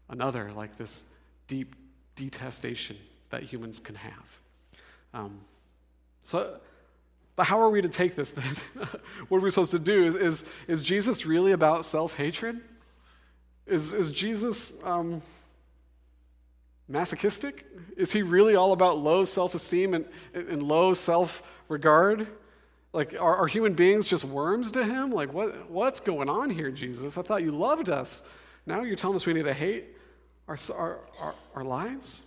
[0.08, 1.02] another, like this
[1.48, 1.74] deep
[2.14, 2.96] detestation
[3.34, 4.40] that humans can have.
[5.12, 5.40] Um,
[6.22, 6.56] so,
[7.36, 8.54] but how are we to take this then?
[9.28, 10.06] what are we supposed to do?
[10.06, 12.60] Is, is, is Jesus really about self hatred?
[13.66, 14.74] Is, is Jesus.
[14.82, 15.22] Um,
[16.88, 17.66] masochistic?
[17.96, 22.26] Is he really all about low self esteem and, and low self regard?
[22.92, 25.10] Like, are, are, human beings just worms to him?
[25.10, 27.18] Like, what, what's going on here, Jesus?
[27.18, 28.28] I thought you loved us.
[28.66, 29.86] Now you're telling us we need to hate
[30.46, 32.22] our, our, our, our lives?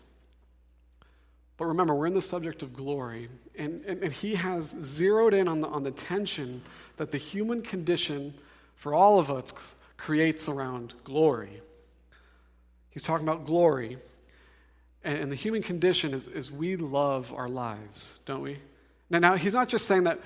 [1.57, 5.47] But remember, we're in the subject of glory, and, and, and he has zeroed in
[5.47, 6.61] on the, on the tension
[6.97, 8.35] that the human condition
[8.75, 11.61] for all of us creates around glory.
[12.91, 13.97] He's talking about glory,
[15.03, 18.59] and, and the human condition is, is we love our lives, don't we?
[19.09, 20.19] Now, now, he's not just saying that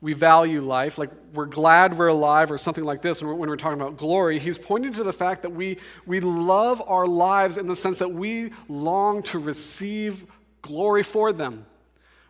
[0.00, 3.48] we value life, like we're glad we're alive or something like this when we're, when
[3.48, 4.38] we're, talking about glory.
[4.38, 8.12] He's pointing to the fact that we, we love our lives in the sense that
[8.12, 10.24] we long to receive
[10.62, 11.66] glory for them.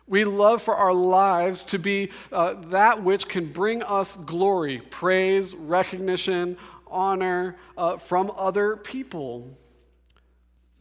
[0.07, 5.53] We love for our lives to be uh, that which can bring us glory, praise,
[5.53, 9.47] recognition, honor uh, from other people.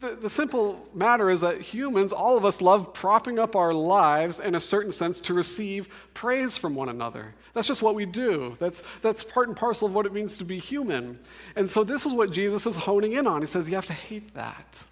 [0.00, 4.38] The, the, simple matter is that humans, all of us, love propping up our lives
[4.38, 7.34] in a certain sense to receive praise from one another.
[7.52, 8.56] That's just what we do.
[8.60, 11.18] That's, that's part and parcel of what it means to be human.
[11.56, 13.42] And so, this is what Jesus is honing in on.
[13.42, 14.84] He says, You have to hate that.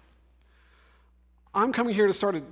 [1.57, 2.43] I'm coming here to start a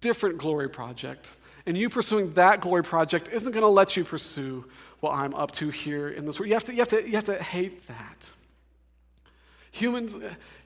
[0.00, 1.34] different glory project.
[1.66, 4.64] And you pursuing that glory project isn't going to let you pursue
[5.00, 6.48] what I'm up to here in this world.
[6.48, 8.30] You have to, you have to, you have to hate that.
[9.72, 10.18] Humans,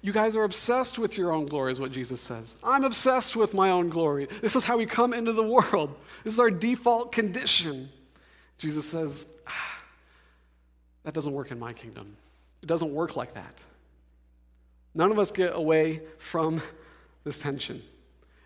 [0.02, 2.56] you guys are obsessed with your own glory, is what Jesus says.
[2.62, 4.28] I'm obsessed with my own glory.
[4.42, 7.88] This is how we come into the world, this is our default condition.
[8.58, 9.78] Jesus says, ah,
[11.02, 12.16] that doesn't work in my kingdom.
[12.62, 13.64] It doesn't work like that.
[14.94, 16.62] None of us get away from
[17.24, 17.82] this tension.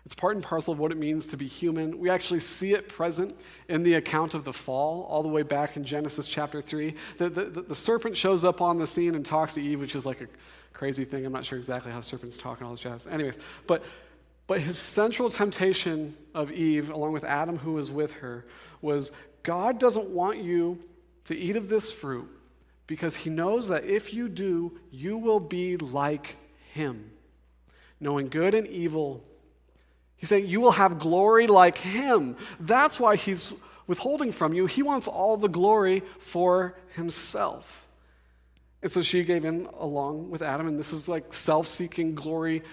[0.05, 1.99] It's part and parcel of what it means to be human.
[1.99, 3.37] We actually see it present
[3.67, 6.95] in the account of the fall, all the way back in Genesis chapter 3.
[7.17, 10.05] The, the, the, serpent shows up on the scene and talks to Eve, which is
[10.05, 10.27] like a
[10.71, 11.25] crazy thing.
[11.25, 13.05] I'm not sure exactly how serpents talk and all this jazz.
[13.05, 13.83] Anyways, but,
[14.47, 18.45] but his central temptation of Eve, along with Adam, who was with her,
[18.81, 19.11] was
[19.43, 20.79] God doesn't want you
[21.25, 22.29] to eat of this fruit
[22.87, 26.37] because he knows that if you do, you will be like
[26.73, 27.11] him,
[27.99, 29.23] knowing good and evil
[30.17, 32.35] He's saying, You will have glory like him.
[32.59, 33.55] That's why he's
[33.85, 34.65] withholding from you.
[34.65, 37.87] He wants all the glory for himself.
[38.81, 42.63] And so she gave in along with Adam, and this is like self seeking glory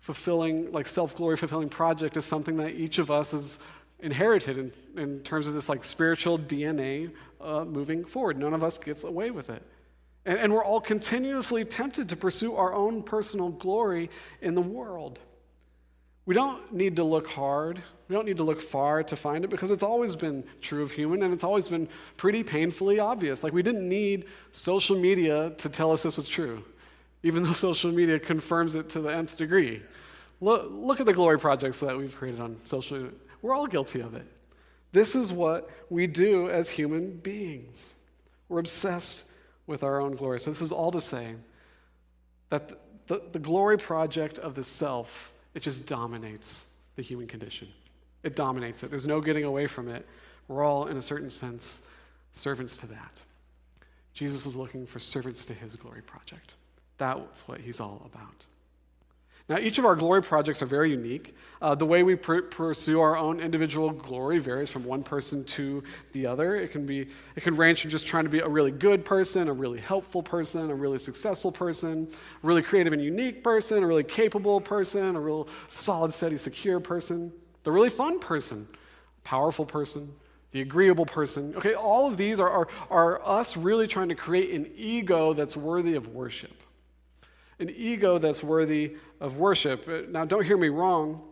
[0.00, 3.58] fulfilling, like self glory fulfilling project is something that each of us has
[4.00, 8.36] inherited in, in terms of this like spiritual DNA uh, moving forward.
[8.36, 9.62] None of us gets away with it.
[10.30, 15.18] And, and we're all continuously tempted to pursue our own personal glory in the world.
[16.24, 17.82] We don't need to look hard.
[18.06, 20.92] We don't need to look far to find it because it's always been true of
[20.92, 23.42] human and it's always been pretty painfully obvious.
[23.42, 26.62] Like we didn't need social media to tell us this was true,
[27.24, 29.82] even though social media confirms it to the nth degree.
[30.40, 33.12] Look, look at the glory projects that we've created on social media.
[33.42, 34.26] We're all guilty of it.
[34.92, 37.94] This is what we do as human beings.
[38.48, 39.24] We're obsessed
[39.70, 40.40] with our own glory.
[40.40, 41.36] So, this is all to say
[42.50, 47.68] that the, the, the glory project of the self, it just dominates the human condition.
[48.24, 48.90] It dominates it.
[48.90, 50.06] There's no getting away from it.
[50.48, 51.82] We're all, in a certain sense,
[52.32, 53.20] servants to that.
[54.12, 56.54] Jesus is looking for servants to his glory project.
[56.98, 58.44] That's what he's all about.
[59.50, 61.34] Now, each of our glory projects are very unique.
[61.60, 65.82] Uh, the way we pr- pursue our own individual glory varies from one person to
[66.12, 66.54] the other.
[66.54, 69.48] It can be, it can range from just trying to be a really good person,
[69.48, 73.86] a really helpful person, a really successful person, a really creative and unique person, a
[73.88, 77.32] really capable person, a real solid, steady, secure person,
[77.64, 78.68] the really fun person,
[79.24, 80.14] powerful person,
[80.52, 81.56] the agreeable person.
[81.56, 85.56] Okay, all of these are, are, are us really trying to create an ego that's
[85.56, 86.52] worthy of worship
[87.60, 89.86] an ego that's worthy of worship.
[89.88, 91.22] Uh, now, don't hear me wrong.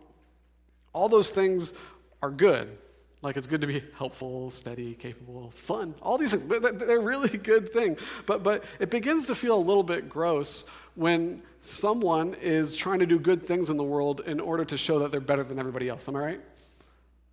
[0.93, 1.73] All those things
[2.21, 2.77] are good.
[3.21, 5.93] Like it's good to be helpful, steady, capable, fun.
[6.01, 8.01] All these things, they're really good things.
[8.25, 13.05] But, but it begins to feel a little bit gross when someone is trying to
[13.05, 15.89] do good things in the world in order to show that they're better than everybody
[15.89, 16.07] else.
[16.07, 16.41] Am I right?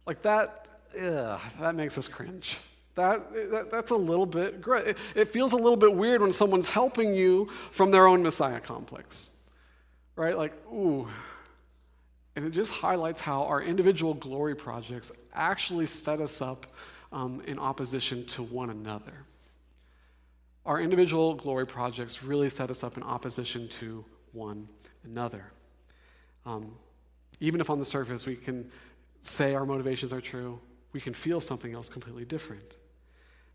[0.06, 2.58] Like that, ugh, that makes us cringe.
[2.96, 4.88] That, that, that's a little bit great.
[4.88, 8.58] It, it feels a little bit weird when someone's helping you from their own Messiah
[8.58, 9.30] complex,
[10.16, 10.36] right?
[10.36, 11.08] Like, ooh.
[12.34, 16.66] And it just highlights how our individual glory projects actually set us up
[17.12, 19.14] um, in opposition to one another.
[20.66, 24.68] Our individual glory projects really set us up in opposition to one
[25.04, 25.44] another.
[26.44, 26.72] Um,
[27.40, 28.70] even if on the surface we can
[29.22, 30.58] say our motivations are true,
[30.92, 32.76] we can feel something else completely different.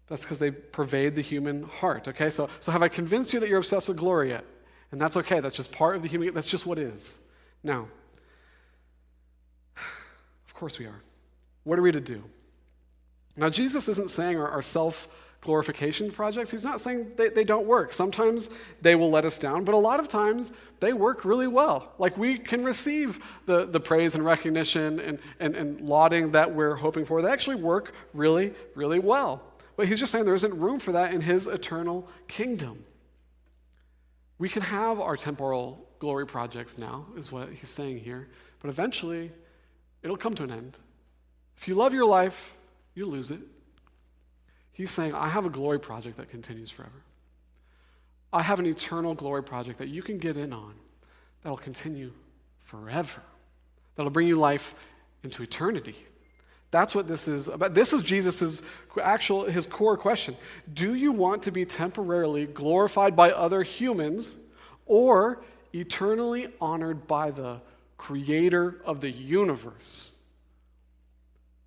[0.08, 2.30] That's because they pervade the human heart, okay?
[2.30, 4.46] So, so have I convinced you that you're obsessed with glory yet?
[4.92, 5.40] And that's okay.
[5.40, 7.18] That's just part of the human, that's just what is.
[7.64, 7.88] Now,
[10.46, 11.00] of course we are.
[11.64, 12.24] What are we to do?
[13.38, 15.08] Now, Jesus isn't saying our, our self
[15.42, 17.92] glorification projects, he's not saying they, they don't work.
[17.92, 18.50] Sometimes
[18.80, 21.94] they will let us down, but a lot of times they work really well.
[21.98, 26.76] Like we can receive the, the praise and recognition and, and, and lauding that we're
[26.76, 27.24] hoping for.
[27.24, 29.42] They actually work really, really well.
[29.76, 32.84] But he's just saying there isn't room for that in his eternal kingdom.
[34.42, 38.28] We can have our temporal glory projects now, is what he's saying here,
[38.60, 39.32] but eventually
[40.02, 40.80] it'll come to an end.
[41.58, 42.58] If you love your life,
[42.96, 43.42] you lose it.
[44.72, 47.04] He's saying, I have a glory project that continues forever.
[48.34, 50.74] I have an eternal glory project that you can get in on
[51.44, 52.12] that'll continue
[52.62, 53.22] forever,
[53.94, 54.74] that'll bring you life
[55.22, 56.08] into eternity.
[56.72, 57.74] That's what this is about.
[57.74, 58.62] This is Jesus'
[59.02, 60.38] actual, his core question.
[60.74, 64.38] Do you want to be temporarily glorified by other humans
[64.86, 67.60] or eternally honored by the
[67.98, 70.16] creator of the universe?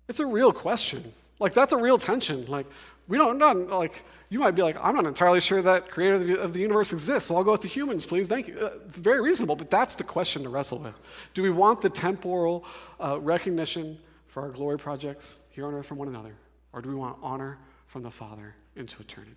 [0.07, 1.11] It's a real question.
[1.39, 2.45] Like, that's a real tension.
[2.47, 2.65] Like,
[3.07, 6.53] we don't, not, like, you might be like, I'm not entirely sure that creator of
[6.53, 8.27] the, universe exists, so I'll go with the humans, please.
[8.27, 8.57] Thank you.
[8.57, 10.95] Uh, very reasonable, but that's the question to wrestle with.
[11.35, 12.65] Do we want the temporal
[12.99, 13.99] uh, recognition
[14.35, 16.35] for our glory projects here on earth from one another?
[16.73, 19.31] Or do we want honor from the Father into eternity?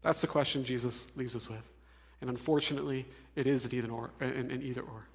[0.00, 1.68] That's the question Jesus leaves us with.
[2.22, 3.04] And unfortunately,
[3.36, 4.10] it is an either or.
[4.20, 5.06] An, an either or.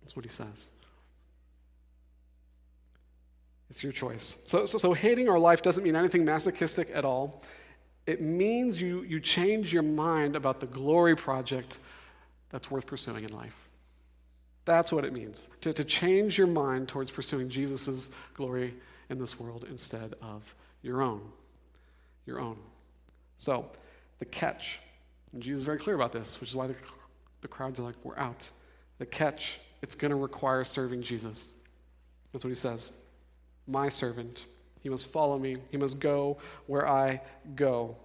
[0.00, 0.68] That's what he says.
[3.68, 4.42] It's your choice.
[4.46, 7.42] So, so, so hating our life doesn't mean anything masochistic at all.
[8.06, 11.80] It means you, you change your mind about the glory project
[12.50, 13.67] that's worth pursuing in life.
[14.68, 18.74] That's what it means to, to change your mind towards pursuing Jesus' glory
[19.08, 21.22] in this world instead of your own.
[22.26, 22.58] Your own.
[23.38, 23.64] So,
[24.18, 24.78] the catch,
[25.32, 26.76] and Jesus is very clear about this, which is why the,
[27.40, 28.50] the crowds are like, we're out.
[28.98, 31.48] The catch, it's going to require serving Jesus.
[32.30, 32.90] That's what he says.
[33.66, 34.44] My servant,
[34.82, 37.22] he must follow me, he must go where I
[37.56, 37.96] go.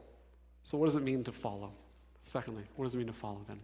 [0.63, 1.71] So, what does it mean to follow?
[2.21, 3.59] Secondly, what does it mean to follow then?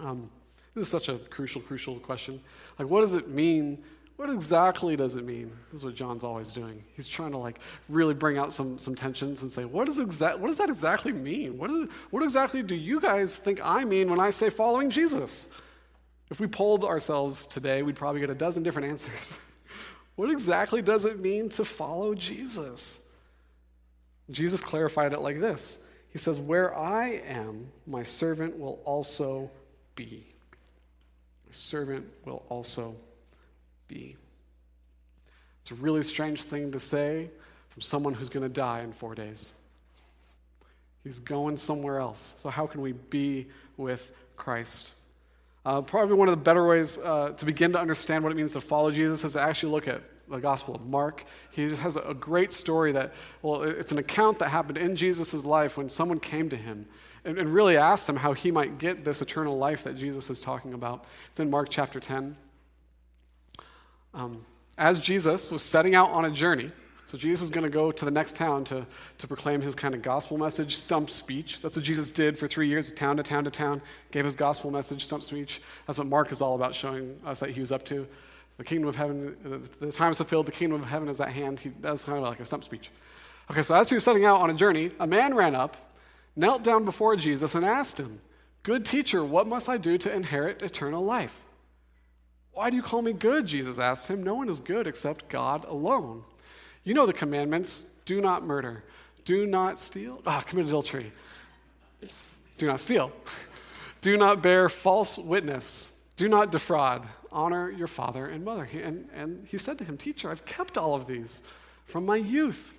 [0.00, 0.30] Um,
[0.74, 2.40] this is such a crucial, crucial question.
[2.78, 3.82] Like, what does it mean?
[4.16, 5.52] What exactly does it mean?
[5.70, 6.82] This is what John's always doing.
[6.94, 10.46] He's trying to like really bring out some, some tensions and say, what does, what
[10.46, 11.56] does that exactly mean?
[11.56, 15.48] What, is, what exactly do you guys think I mean when I say following Jesus?
[16.30, 19.38] If we polled ourselves today, we'd probably get a dozen different answers.
[20.16, 23.00] what exactly does it mean to follow Jesus?
[24.30, 25.78] Jesus clarified it like this
[26.10, 29.50] He says, Where I am, my servant will also
[29.94, 30.26] be.
[31.50, 32.94] Servant will also
[33.86, 34.16] be.
[35.62, 37.30] It's a really strange thing to say
[37.68, 39.52] from someone who's going to die in four days.
[41.04, 42.34] He's going somewhere else.
[42.38, 44.90] So, how can we be with Christ?
[45.64, 48.52] Uh, probably one of the better ways uh, to begin to understand what it means
[48.52, 51.24] to follow Jesus is to actually look at the Gospel of Mark.
[51.50, 55.44] He just has a great story that, well, it's an account that happened in Jesus'
[55.44, 56.86] life when someone came to him
[57.28, 60.40] and, and really asked him how he might get this eternal life that Jesus is
[60.40, 61.04] talking about.
[61.30, 62.34] It's in Mark chapter 10.
[64.14, 64.44] Um,
[64.78, 66.72] as Jesus was setting out on a journey,
[67.04, 68.86] so Jesus is going to go to the next town to,
[69.18, 71.60] to proclaim his kind of gospel message, stump speech.
[71.60, 74.70] That's what Jesus did for three years, town to town to town, gave his gospel
[74.70, 75.60] message, stump speech.
[75.86, 78.06] That's what Mark is all about, showing us that he was up to.
[78.56, 79.36] The kingdom of heaven,
[79.80, 81.60] the time is fulfilled, the kingdom of heaven is at hand.
[81.60, 82.90] He, that was kind of like a stump speech.
[83.50, 85.76] Okay, so as he was setting out on a journey, a man ran up,
[86.38, 88.20] knelt down before Jesus, and asked him,
[88.62, 91.42] Good teacher, what must I do to inherit eternal life?
[92.52, 93.46] Why do you call me good?
[93.46, 94.22] Jesus asked him.
[94.22, 96.22] No one is good except God alone.
[96.84, 98.84] You know the commandments do not murder,
[99.24, 101.12] do not steal, ah, commit adultery,
[102.56, 103.12] do not steal,
[104.00, 108.68] do not bear false witness, do not defraud, honor your father and mother.
[108.72, 111.42] And, and he said to him, Teacher, I've kept all of these
[111.84, 112.74] from my youth.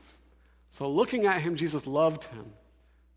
[0.70, 2.54] So looking at him, Jesus loved him.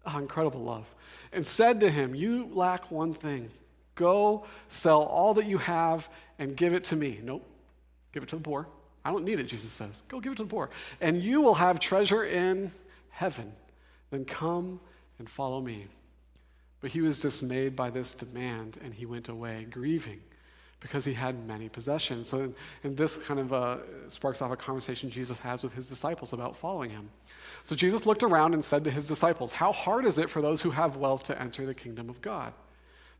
[0.06, 0.86] Oh, incredible love.
[1.32, 3.50] And said to him, You lack one thing.
[3.94, 7.20] Go sell all that you have and give it to me.
[7.22, 7.46] Nope,
[8.12, 8.66] give it to the poor.
[9.04, 10.02] I don't need it, Jesus says.
[10.08, 10.70] Go give it to the poor.
[11.00, 12.70] And you will have treasure in
[13.10, 13.52] heaven.
[14.10, 14.80] Then come
[15.18, 15.86] and follow me.
[16.80, 20.20] But he was dismayed by this demand, and he went away grieving
[20.80, 22.28] because he had many possessions.
[22.28, 23.76] So, and this kind of uh,
[24.08, 27.08] sparks off a conversation Jesus has with his disciples about following him.
[27.64, 30.62] So Jesus looked around and said to his disciples, How hard is it for those
[30.62, 32.52] who have wealth to enter the kingdom of God?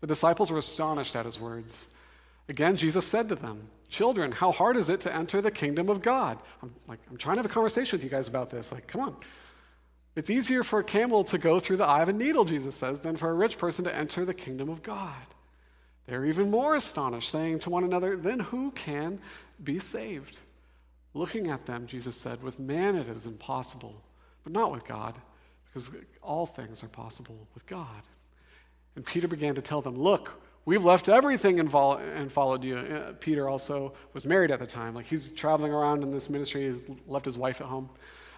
[0.00, 1.88] The disciples were astonished at his words.
[2.48, 6.02] Again, Jesus said to them, Children, how hard is it to enter the kingdom of
[6.02, 6.38] God?
[6.62, 8.72] I'm like, I'm trying to have a conversation with you guys about this.
[8.72, 9.16] Like, come on.
[10.16, 13.00] It's easier for a camel to go through the eye of a needle, Jesus says,
[13.00, 15.14] than for a rich person to enter the kingdom of God.
[16.06, 19.20] They're even more astonished, saying to one another, Then who can
[19.62, 20.38] be saved?
[21.14, 24.02] Looking at them, Jesus said, With man it is impossible,
[24.44, 25.14] but not with God,
[25.66, 25.90] because
[26.22, 28.02] all things are possible with God.
[28.96, 32.76] And Peter began to tell them, Look, We've left everything and, followed you.
[32.76, 34.94] Uh, Peter also was married at the time.
[34.94, 37.90] Like he's traveling around in this ministry, he's left his wife at home.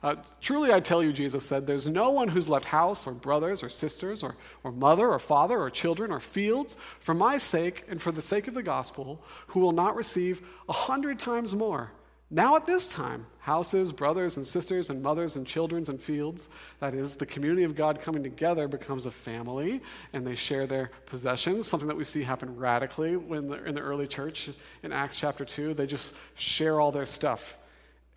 [0.02, 3.62] Uh, Truly, I tell you, Jesus said, there's no one who's left house or brothers
[3.62, 8.00] or sisters or, or mother or father or children or fields for my sake and
[8.00, 11.92] for the sake of the gospel who will not receive a hundred times more
[12.30, 16.48] now, at this time, houses, brothers and sisters, and mothers and children and fields,
[16.80, 20.90] that is, the community of God coming together becomes a family and they share their
[21.06, 24.50] possessions, something that we see happen radically when the, in the early church
[24.82, 25.74] in Acts chapter 2.
[25.74, 27.58] They just share all their stuff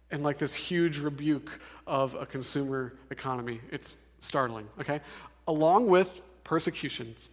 [0.09, 3.59] and like this huge rebuke of a consumer economy.
[3.71, 5.01] It's startling, okay?
[5.47, 7.29] Along with persecutions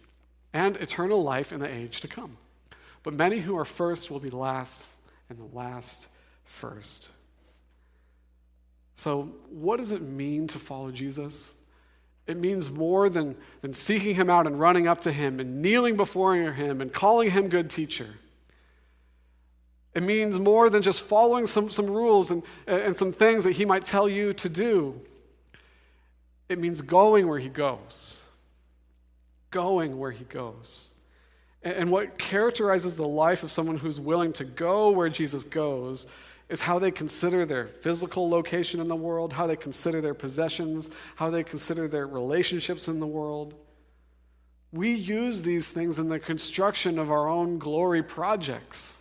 [0.53, 2.37] and eternal life in the age to come.
[3.03, 4.87] But many who are first will be last,
[5.29, 6.07] and the last
[6.45, 7.09] first.
[8.95, 11.53] So, what does it mean to follow Jesus?
[12.27, 15.95] It means more than, than seeking him out and running up to him and kneeling
[15.95, 18.15] before him and calling him good teacher.
[19.93, 23.63] It means more than just following some, some rules and, and some things that he
[23.63, 24.99] might tell you to do.
[26.49, 28.21] It means going where he goes.
[29.51, 30.89] Going where he goes.
[31.63, 36.07] And, and what characterizes the life of someone who's willing to go where Jesus goes
[36.49, 40.89] is how they consider their physical location in the world, how they consider their possessions,
[41.15, 43.55] how they consider their relationships in the world.
[44.71, 48.99] We use these things in the construction of our own glory projects.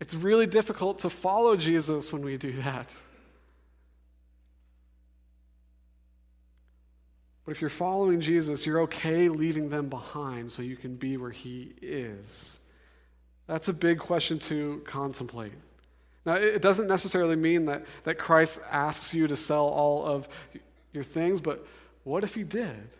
[0.00, 2.94] It's really difficult to follow Jesus when we do that.
[7.44, 11.30] But if you're following Jesus, you're okay leaving them behind so you can be where
[11.30, 12.60] he is.
[13.48, 15.52] That's a big question to contemplate.
[16.24, 20.28] Now, it doesn't necessarily mean that, that Christ asks you to sell all of
[20.92, 21.66] your things, but
[22.04, 22.90] what if he did?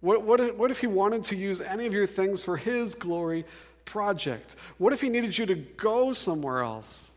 [0.00, 2.96] What, what, if, what if he wanted to use any of your things for his
[2.96, 3.44] glory
[3.84, 4.56] project?
[4.78, 7.12] What if he needed you to go somewhere else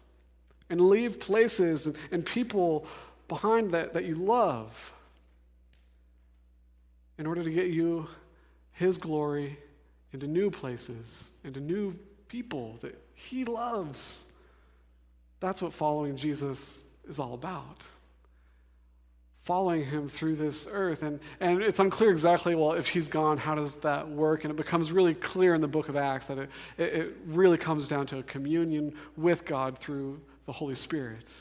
[0.69, 2.85] and leave places and, and people
[3.27, 4.93] behind that, that you love
[7.17, 8.07] in order to get you
[8.73, 9.57] his glory
[10.13, 11.97] into new places, into new
[12.27, 14.23] people that he loves.
[15.39, 17.85] That's what following Jesus is all about.
[19.41, 21.03] Following him through this earth.
[21.03, 24.43] And, and it's unclear exactly, well, if he's gone, how does that work?
[24.43, 27.57] And it becomes really clear in the book of Acts that it, it, it really
[27.57, 31.33] comes down to a communion with God through the Holy Spirit.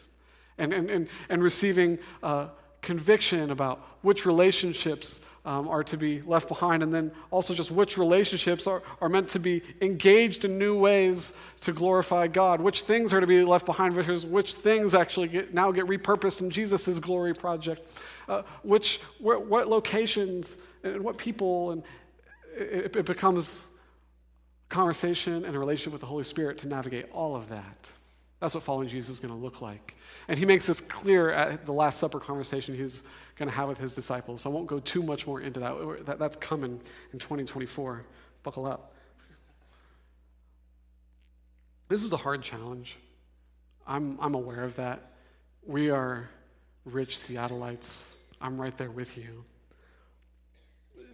[0.58, 2.48] And, and, and, and receiving uh,
[2.80, 7.96] conviction about which relationships um, are to be left behind, and then also just which
[7.96, 13.14] relationships are, are meant to be engaged in new ways to glorify God, which things
[13.14, 16.98] are to be left behind, versus which things actually get, now get repurposed in Jesus'
[16.98, 17.92] glory project,
[18.28, 21.82] uh, which, what locations and what people, and
[22.56, 23.64] it, it becomes
[24.68, 27.90] conversation and a relationship with the Holy Spirit to navigate all of that.
[28.40, 29.96] That's what following Jesus is going to look like.
[30.28, 33.04] And he makes this clear at the Last Supper conversation he's
[33.36, 34.46] going to have with his disciples.
[34.46, 36.06] I won't go too much more into that.
[36.06, 36.80] that that's coming
[37.12, 38.04] in 2024.
[38.42, 38.94] Buckle up.
[41.88, 42.98] This is a hard challenge.
[43.86, 45.12] I'm, I'm aware of that.
[45.64, 46.28] We are
[46.84, 48.08] rich Seattleites.
[48.40, 49.44] I'm right there with you.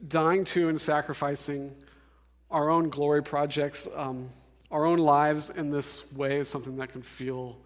[0.09, 1.75] Dying to and sacrificing
[2.51, 3.89] our own glory projects.
[3.95, 4.29] Um,
[4.71, 7.59] our own lives in this way is something that can feel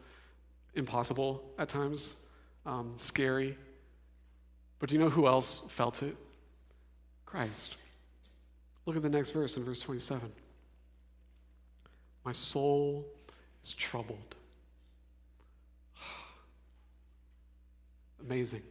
[0.74, 2.16] impossible at times,
[2.64, 3.57] um, scary.
[4.79, 6.16] But do you know who else felt it?
[7.24, 7.77] Christ.
[8.85, 10.31] Look at the next verse in verse 27.
[12.24, 13.07] My soul
[13.62, 14.37] is troubled.
[18.20, 18.62] Amazing.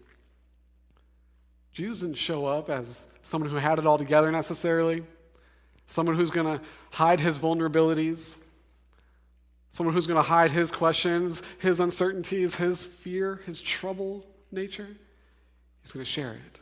[1.72, 5.04] Jesus didn't show up as someone who had it all together necessarily
[5.88, 8.40] someone who's going to hide his vulnerabilities,
[9.72, 14.90] someone who's going to hide his questions, his uncertainties, his fear, his troubled nature.
[15.86, 16.60] He's going to share it.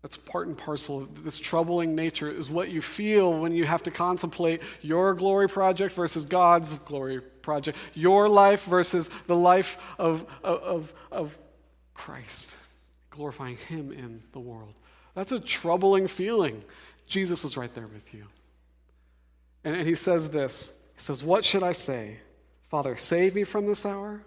[0.00, 3.82] That's part and parcel of this troubling nature, is what you feel when you have
[3.82, 10.24] to contemplate your glory project versus God's glory project, your life versus the life of,
[10.44, 11.36] of, of
[11.94, 12.54] Christ,
[13.10, 14.74] glorifying Him in the world.
[15.14, 16.62] That's a troubling feeling.
[17.08, 18.24] Jesus was right there with you.
[19.64, 22.18] And, and he says this He says, What should I say?
[22.68, 24.22] Father, save me from this hour?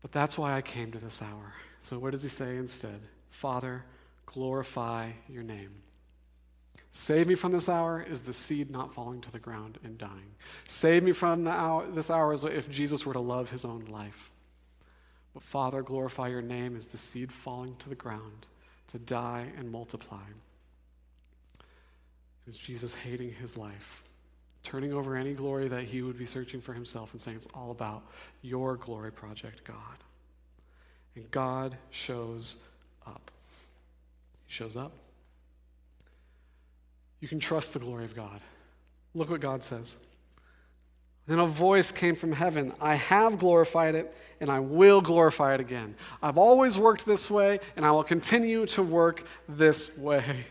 [0.00, 1.54] But that's why I came to this hour.
[1.80, 3.00] So what does he say instead?
[3.30, 3.84] Father,
[4.26, 5.70] glorify your name.
[6.90, 10.34] Save me from this hour is the seed not falling to the ground and dying.
[10.66, 13.84] Save me from the hour, this hour is if Jesus were to love his own
[13.84, 14.32] life.
[15.34, 18.46] But Father, glorify your name is the seed falling to the ground
[18.88, 20.24] to die and multiply
[22.48, 24.04] is Jesus hating his life,
[24.62, 27.70] turning over any glory that he would be searching for himself and saying, It's all
[27.70, 28.02] about
[28.40, 29.76] your glory project, God.
[31.14, 32.64] And God shows
[33.06, 33.30] up.
[34.46, 34.92] He shows up.
[37.20, 38.40] You can trust the glory of God.
[39.14, 39.96] Look what God says.
[41.26, 45.60] Then a voice came from heaven I have glorified it, and I will glorify it
[45.60, 45.94] again.
[46.22, 50.44] I've always worked this way, and I will continue to work this way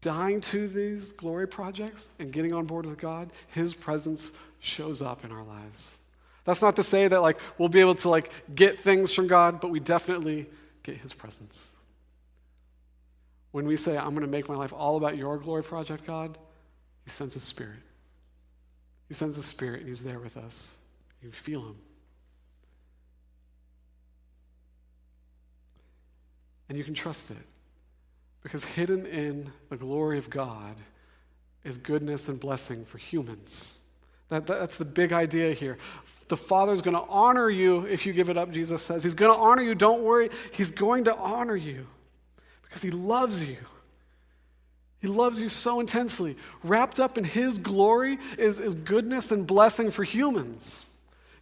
[0.00, 5.24] dying to these glory projects and getting on board with God, His presence shows up
[5.24, 5.92] in our lives.
[6.44, 9.60] That's not to say that like we'll be able to like get things from God,
[9.60, 10.46] but we definitely
[10.82, 11.70] get His presence.
[13.52, 16.38] When we say, I'm going to make my life all about your glory project, God,
[17.04, 17.80] He sends His Spirit.
[19.08, 20.78] He sends His Spirit, and He's there with us.
[21.20, 21.76] You feel Him.
[26.68, 27.36] And you can trust it.
[28.42, 30.76] Because hidden in the glory of God
[31.64, 33.79] is goodness and blessing for humans.
[34.30, 35.76] That, that's the big idea here.
[36.28, 39.02] The Father's going to honor you if you give it up, Jesus says.
[39.02, 39.74] He's going to honor you.
[39.74, 40.30] Don't worry.
[40.52, 41.86] He's going to honor you
[42.62, 43.58] because He loves you.
[45.00, 46.36] He loves you so intensely.
[46.62, 50.86] Wrapped up in His glory is, is goodness and blessing for humans.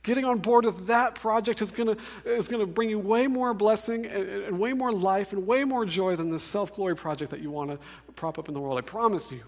[0.02, 3.52] Getting on board with that project is going to is gonna bring you way more
[3.52, 7.30] blessing and, and way more life and way more joy than this self glory project
[7.32, 7.78] that you want to
[8.12, 8.78] prop up in the world.
[8.78, 9.42] I promise you.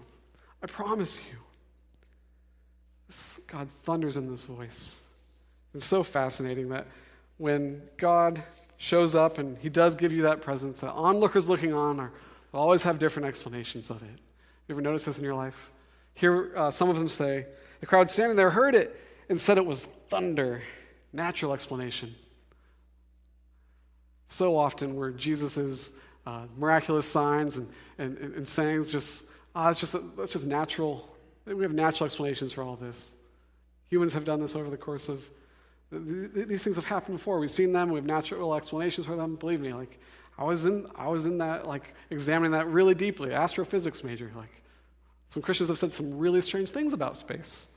[0.61, 1.37] I promise you.
[3.47, 5.03] God thunders in this voice.
[5.73, 6.87] It's so fascinating that
[7.37, 8.41] when God
[8.77, 12.11] shows up and he does give you that presence, that onlookers looking on are
[12.53, 14.19] always have different explanations of it.
[14.67, 15.71] You ever notice this in your life?
[16.13, 17.45] Here, uh, some of them say,
[17.79, 18.99] the crowd standing there heard it
[19.29, 20.61] and said it was thunder.
[21.13, 22.15] Natural explanation.
[24.27, 25.93] So often, where Jesus'
[26.25, 31.10] uh, miraculous signs and, and, and sayings just, ah, it's just, that's just natural.
[31.45, 33.13] We have natural explanations for all this.
[33.89, 35.29] Humans have done this over the course of,
[35.91, 37.39] these things have happened before.
[37.39, 39.35] We've seen them, we have natural explanations for them.
[39.35, 39.99] Believe me, like,
[40.37, 44.31] I was in, I was in that, like, examining that really deeply, astrophysics major.
[44.35, 44.63] Like,
[45.27, 47.67] some Christians have said some really strange things about space.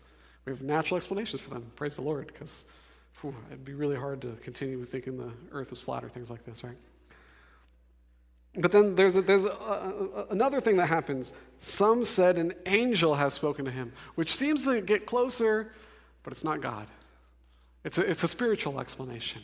[0.44, 1.70] We have natural explanations for them.
[1.74, 2.66] Praise the Lord, because
[3.48, 6.62] it'd be really hard to continue thinking the earth is flat or things like this,
[6.62, 6.76] right?
[8.56, 11.32] But then there's, a, there's a, a, another thing that happens.
[11.58, 15.72] Some said an angel has spoken to him, which seems to get closer,
[16.22, 16.86] but it's not God.
[17.82, 19.42] It's a, it's a spiritual explanation.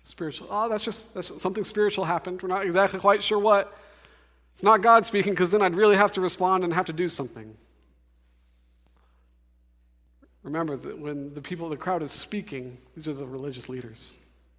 [0.00, 0.48] It's a spiritual.
[0.50, 2.42] Oh, that's just that's something spiritual happened.
[2.42, 3.76] We're not exactly quite sure what.
[4.52, 7.08] It's not God speaking because then I'd really have to respond and have to do
[7.08, 7.56] something.
[10.42, 14.16] Remember that when the people, the crowd is speaking, these are the religious leaders.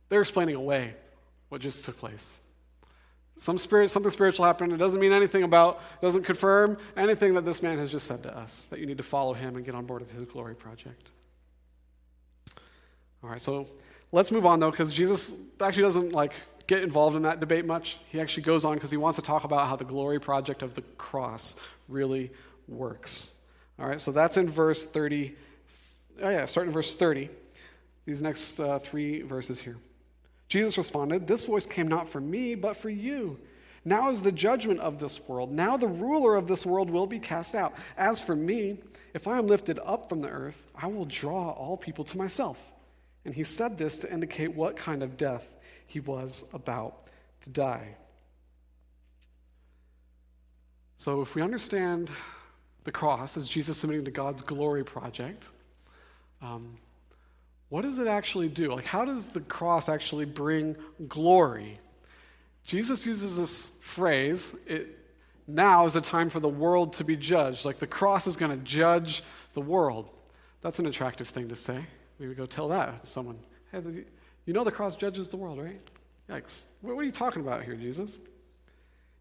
[0.09, 0.93] They're explaining away
[1.49, 2.37] what just took place.
[3.37, 4.73] Some spirit, something spiritual happened.
[4.73, 8.35] It doesn't mean anything about, doesn't confirm anything that this man has just said to
[8.35, 11.09] us, that you need to follow him and get on board with his glory project.
[13.23, 13.67] All right, so
[14.11, 16.33] let's move on though, because Jesus actually doesn't like
[16.65, 17.97] get involved in that debate much.
[18.09, 20.73] He actually goes on because he wants to talk about how the glory project of
[20.73, 21.55] the cross
[21.87, 22.31] really
[22.67, 23.35] works.
[23.79, 25.35] All right, so that's in verse 30.
[26.23, 27.29] Oh, yeah, starting in verse 30.
[28.05, 29.77] These next uh, three verses here.
[30.47, 33.39] Jesus responded, This voice came not from me, but for you.
[33.83, 35.51] Now is the judgment of this world.
[35.51, 37.73] Now the ruler of this world will be cast out.
[37.97, 38.79] As for me,
[39.13, 42.71] if I am lifted up from the earth, I will draw all people to myself.
[43.23, 45.45] And he said this to indicate what kind of death
[45.85, 47.09] he was about
[47.41, 47.95] to die.
[50.97, 52.09] So, if we understand
[52.83, 55.47] the cross as Jesus submitting to God's glory project,
[56.41, 56.77] um,
[57.69, 58.73] what does it actually do?
[58.73, 60.75] Like, how does the cross actually bring
[61.07, 61.79] glory?
[62.63, 64.97] Jesus uses this phrase, it
[65.47, 67.65] now is the time for the world to be judged.
[67.65, 70.11] Like, the cross is going to judge the world.
[70.61, 71.85] That's an attractive thing to say.
[72.19, 73.37] We would go tell that to someone.
[73.71, 73.81] Hey,
[74.45, 75.79] you know the cross judges the world, right?
[76.29, 76.63] Yikes.
[76.81, 78.19] What are you talking about here, Jesus?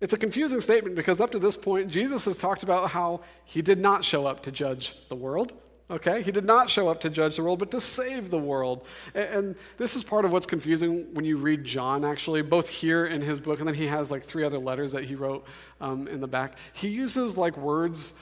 [0.01, 3.63] It's a confusing statement because up to this point, Jesus has talked about how he
[3.63, 5.53] did not show up to judge the world.
[5.91, 6.23] Okay?
[6.23, 8.87] He did not show up to judge the world, but to save the world.
[9.15, 13.21] And, this is part of what's confusing when you read John, actually, both here in
[13.21, 15.47] his book, and then he has like three other letters that he wrote
[15.81, 16.57] um, in the back.
[16.73, 18.15] He uses like words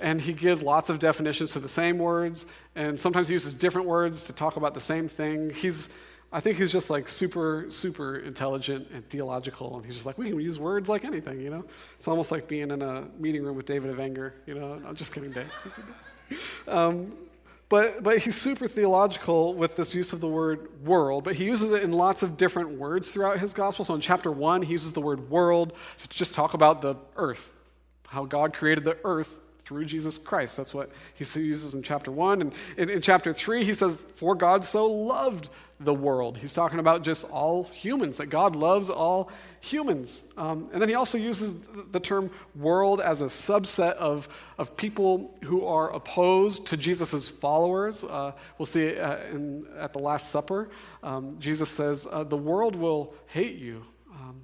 [0.00, 3.86] and he gives lots of definitions to the same words, and sometimes he uses different
[3.86, 5.50] words to talk about the same thing.
[5.50, 5.88] He's
[6.32, 10.30] I think he's just like super, super intelligent and theological, and he's just like, we
[10.30, 11.62] can use words like anything, you know?
[11.98, 14.80] It's almost like being in a meeting room with David of Anger, you know?
[14.86, 15.50] I'm just kidding, Dave.
[15.62, 15.92] Just kidding.
[16.66, 17.12] Um,
[17.68, 21.70] but, but he's super theological with this use of the word world, but he uses
[21.70, 23.82] it in lots of different words throughout his gospel.
[23.82, 27.50] So in chapter one, he uses the word world to just talk about the earth,
[28.08, 30.58] how God created the earth through Jesus Christ.
[30.58, 32.42] That's what he uses in chapter one.
[32.42, 35.48] And in, in chapter three, he says, For God so loved
[35.84, 36.38] the world.
[36.38, 39.30] He's talking about just all humans, that God loves all
[39.60, 40.24] humans.
[40.36, 41.54] Um, and then he also uses
[41.90, 44.28] the term world as a subset of,
[44.58, 48.04] of people who are opposed to Jesus' followers.
[48.04, 50.70] Uh, we'll see uh, in, at the Last Supper.
[51.02, 53.84] Um, Jesus says, uh, The world will hate you.
[54.12, 54.42] Um,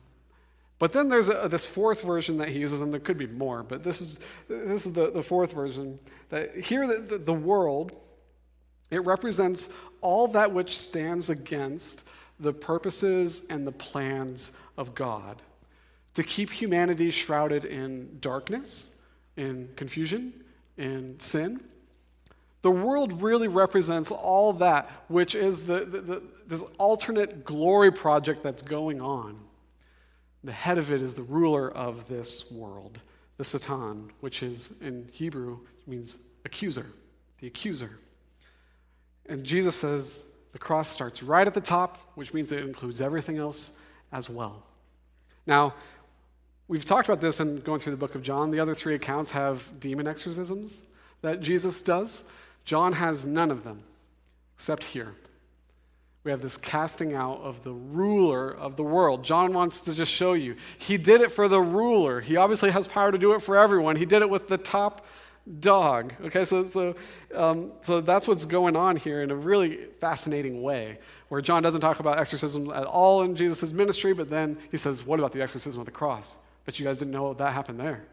[0.78, 3.62] but then there's a, this fourth version that he uses, and there could be more,
[3.62, 5.98] but this is, this is the, the fourth version.
[6.28, 7.92] That here, the, the, the world,
[8.90, 12.04] it represents all that which stands against
[12.40, 15.42] the purposes and the plans of God
[16.14, 18.90] to keep humanity shrouded in darkness,
[19.36, 20.32] in confusion,
[20.76, 21.60] in sin.
[22.62, 28.42] The world really represents all that, which is the, the, the, this alternate glory project
[28.42, 29.38] that's going on.
[30.42, 33.00] The head of it is the ruler of this world,
[33.36, 36.86] the Satan, which is in Hebrew means accuser,
[37.38, 37.98] the accuser.
[39.28, 43.38] And Jesus says the cross starts right at the top, which means it includes everything
[43.38, 43.72] else
[44.12, 44.62] as well.
[45.46, 45.74] Now,
[46.66, 48.50] we've talked about this in going through the book of John.
[48.50, 50.82] The other three accounts have demon exorcisms
[51.20, 52.24] that Jesus does.
[52.64, 53.82] John has none of them,
[54.56, 55.14] except here.
[56.24, 59.24] We have this casting out of the ruler of the world.
[59.24, 60.56] John wants to just show you.
[60.76, 62.20] He did it for the ruler.
[62.20, 63.96] He obviously has power to do it for everyone.
[63.96, 65.06] He did it with the top
[65.60, 66.14] dog.
[66.24, 66.94] Okay, so, so,
[67.34, 71.80] um, so that's what's going on here in a really fascinating way, where John doesn't
[71.80, 75.42] talk about exorcism at all in Jesus' ministry, but then he says, What about the
[75.42, 76.36] exorcism of the cross?
[76.64, 78.04] But you guys didn't know that happened there.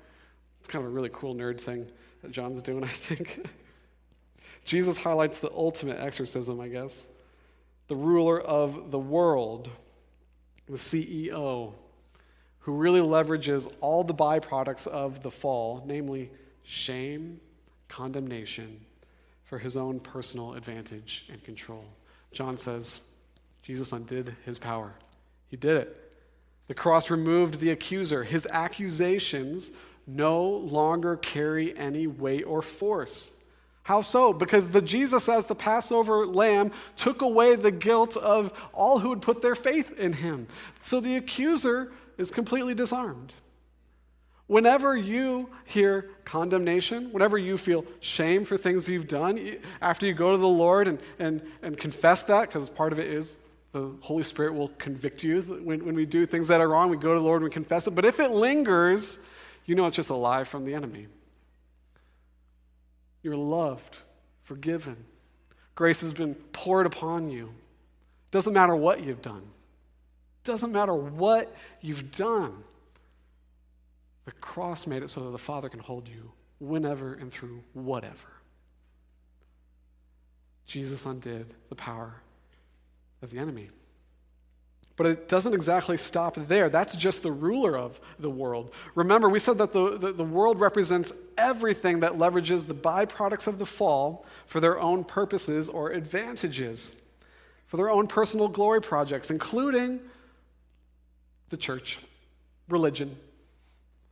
[0.59, 1.87] It's kind of a really cool nerd thing
[2.21, 3.45] that John's doing, I think.
[4.65, 7.07] Jesus highlights the ultimate exorcism, I guess.
[7.87, 9.69] The ruler of the world,
[10.67, 11.73] the CEO,
[12.59, 16.31] who really leverages all the byproducts of the fall, namely
[16.65, 17.39] shame,
[17.87, 18.79] condemnation
[19.43, 21.85] for his own personal advantage and control.
[22.31, 22.99] John says
[23.61, 24.93] Jesus undid his power.
[25.47, 26.11] He did it.
[26.67, 28.23] The cross removed the accuser.
[28.23, 29.71] His accusations
[30.07, 33.31] no longer carry any weight or force.
[33.83, 34.33] How so?
[34.33, 39.21] Because the Jesus as the Passover lamb took away the guilt of all who would
[39.21, 40.47] put their faith in him.
[40.81, 43.33] So the accuser is completely disarmed.
[44.47, 50.31] Whenever you hear condemnation, whenever you feel shame for things you've done, after you go
[50.31, 53.39] to the Lord and, and, and confess that, because part of it is
[53.71, 56.97] the Holy Spirit will convict you when, when we do things that are wrong, we
[56.97, 57.91] go to the Lord and we confess it.
[57.91, 59.19] But if it lingers,
[59.65, 61.07] you know it's just a lie from the enemy.
[63.23, 63.97] You're loved,
[64.43, 64.95] forgiven.
[65.73, 67.51] Grace has been poured upon you.
[68.29, 69.41] Doesn't matter what you've done.
[70.43, 72.63] Doesn't matter what you've done.
[74.25, 78.35] The cross made it so that the Father can hold you whenever and through whatever.
[80.65, 82.15] Jesus undid the power
[83.21, 83.69] of the enemy.
[84.97, 86.69] But it doesn't exactly stop there.
[86.69, 88.73] That's just the ruler of the world.
[88.95, 93.57] Remember, we said that the, the, the, world represents everything that leverages the byproducts of
[93.59, 96.95] the fall for their own purposes or advantages,
[97.67, 99.99] for their own personal glory projects, including
[101.49, 101.99] the church,
[102.69, 103.17] religion,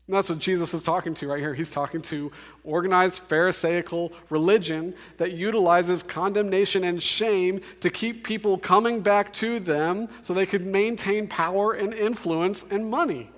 [0.07, 1.53] and that's what Jesus is talking to right here.
[1.53, 2.29] He's talking to
[2.65, 10.09] organized Pharisaical religion that utilizes condemnation and shame to keep people coming back to them
[10.19, 13.31] so they could maintain power and influence and money.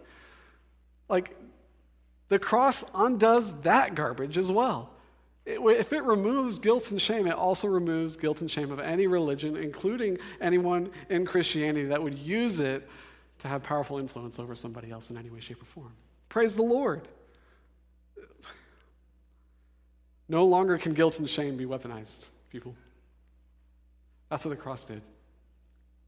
[1.08, 1.38] Like,
[2.30, 4.90] the cross undoes that garbage as well.
[5.46, 9.06] It, if it removes guilt and shame, it also removes guilt and shame of any
[9.06, 12.90] religion, including anyone in Christianity that would use it
[13.38, 15.94] to have powerful influence over somebody else in any way, shape, or form.
[16.36, 17.08] Praise the Lord.
[20.28, 22.76] No longer can guilt and shame be weaponized, people.
[24.30, 25.02] That's what the cross did.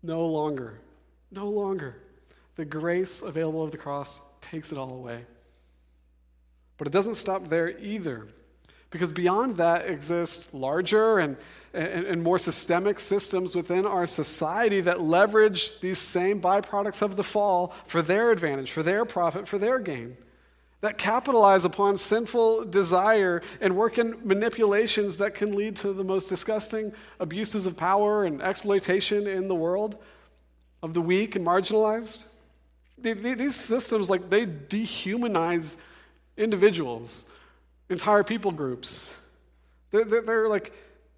[0.03, 0.81] No longer.
[1.31, 2.01] No longer.
[2.57, 5.23] The grace available of the cross takes it all away.
[6.77, 8.27] But it doesn't stop there either.
[8.89, 11.37] Because beyond that exist larger and,
[11.77, 17.23] and, and, more systemic systems within our society that leverage these same byproducts of the
[17.23, 20.17] fall for their advantage, for their profit, for their gain.
[20.81, 26.29] That capitalize upon sinful desire and work in manipulations that can lead to the most
[26.29, 29.97] disgusting abuses of power and exploitation in the world
[30.81, 32.23] of the weak and marginalized.
[32.97, 35.77] These systems, like, they dehumanize
[36.35, 37.25] individuals
[37.89, 39.15] entire people groups.
[39.91, 40.73] They're, they're, they're, like,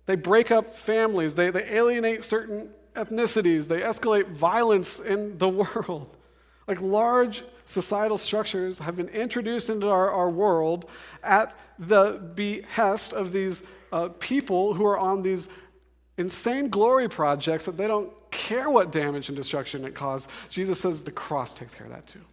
[0.10, 6.18] they break up families, they, they alienate certain ethnicities, they escalate violence in the world.
[6.68, 10.90] Like large societal structures have been introduced into our, our world
[11.24, 15.48] at the behest of these uh, people who are on these
[16.18, 20.28] insane glory projects that they don't care what damage and destruction it causes.
[20.50, 22.26] Jesus says the cross takes care of that too.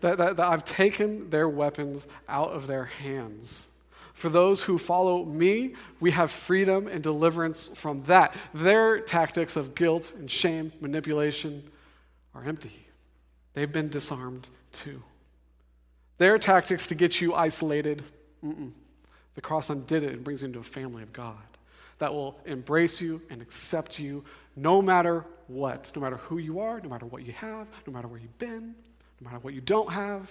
[0.00, 3.68] That, that, that I've taken their weapons out of their hands.
[4.16, 8.34] For those who follow me, we have freedom and deliverance from that.
[8.54, 11.62] Their tactics of guilt and shame, manipulation
[12.34, 12.86] are empty.
[13.52, 15.02] They've been disarmed too.
[16.16, 18.02] Their tactics to get you isolated,
[18.42, 18.72] mm-mm.
[19.34, 21.36] the cross undid it and brings you into a family of God
[21.98, 24.24] that will embrace you and accept you
[24.56, 28.08] no matter what, no matter who you are, no matter what you have, no matter
[28.08, 28.74] where you've been
[29.20, 30.30] no matter what you don't have.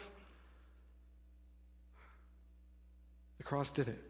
[3.46, 4.02] Cross did it.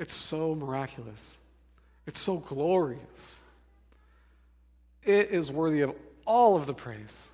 [0.00, 1.38] It's so miraculous,
[2.06, 3.40] it's so glorious.
[5.02, 5.94] It is worthy of
[6.26, 7.28] all of the praise.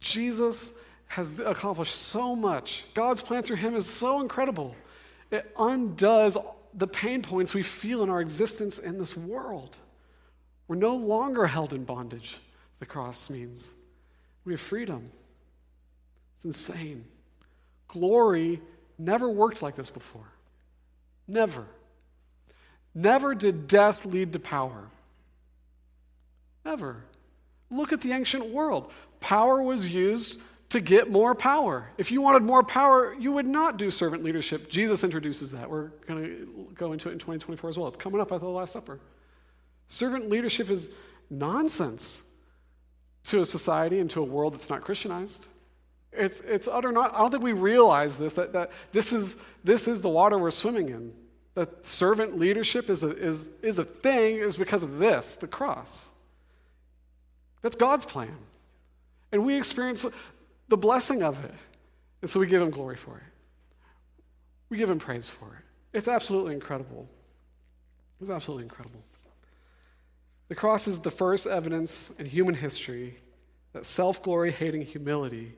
[0.00, 0.72] Jesus
[1.06, 2.84] has accomplished so much.
[2.94, 4.74] God's plan through him is so incredible.
[5.30, 6.36] It undoes
[6.74, 9.78] the pain points we feel in our existence in this world.
[10.66, 12.38] We're no longer held in bondage,
[12.80, 13.70] the cross means.
[14.44, 15.08] We have freedom.
[16.36, 17.04] It's insane.
[17.86, 18.60] Glory
[18.98, 20.33] never worked like this before.
[21.26, 21.66] Never.
[22.94, 24.90] Never did death lead to power.
[26.64, 27.04] Never.
[27.70, 28.92] Look at the ancient world.
[29.20, 31.88] Power was used to get more power.
[31.98, 34.68] If you wanted more power, you would not do servant leadership.
[34.68, 35.68] Jesus introduces that.
[35.68, 37.88] We're going to go into it in 2024 as well.
[37.88, 39.00] It's coming up at the Last Supper.
[39.88, 40.90] Servant leadership is
[41.30, 42.22] nonsense
[43.24, 45.46] to a society and to a world that's not Christianized.
[46.16, 49.88] It's, it's utter not, I don't think we realize this, that, that this, is, this
[49.88, 51.12] is the water we're swimming in.
[51.54, 56.08] That servant leadership is a, is, is a thing is because of this, the cross.
[57.62, 58.36] That's God's plan.
[59.32, 60.04] And we experience
[60.68, 61.54] the blessing of it.
[62.20, 63.22] And so we give him glory for it.
[64.68, 65.96] We give him praise for it.
[65.96, 67.08] It's absolutely incredible.
[68.20, 69.00] It's absolutely incredible.
[70.48, 73.18] The cross is the first evidence in human history
[73.72, 75.52] that self glory hating humility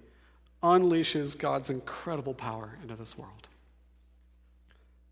[0.63, 3.49] unleashes God's incredible power into this world.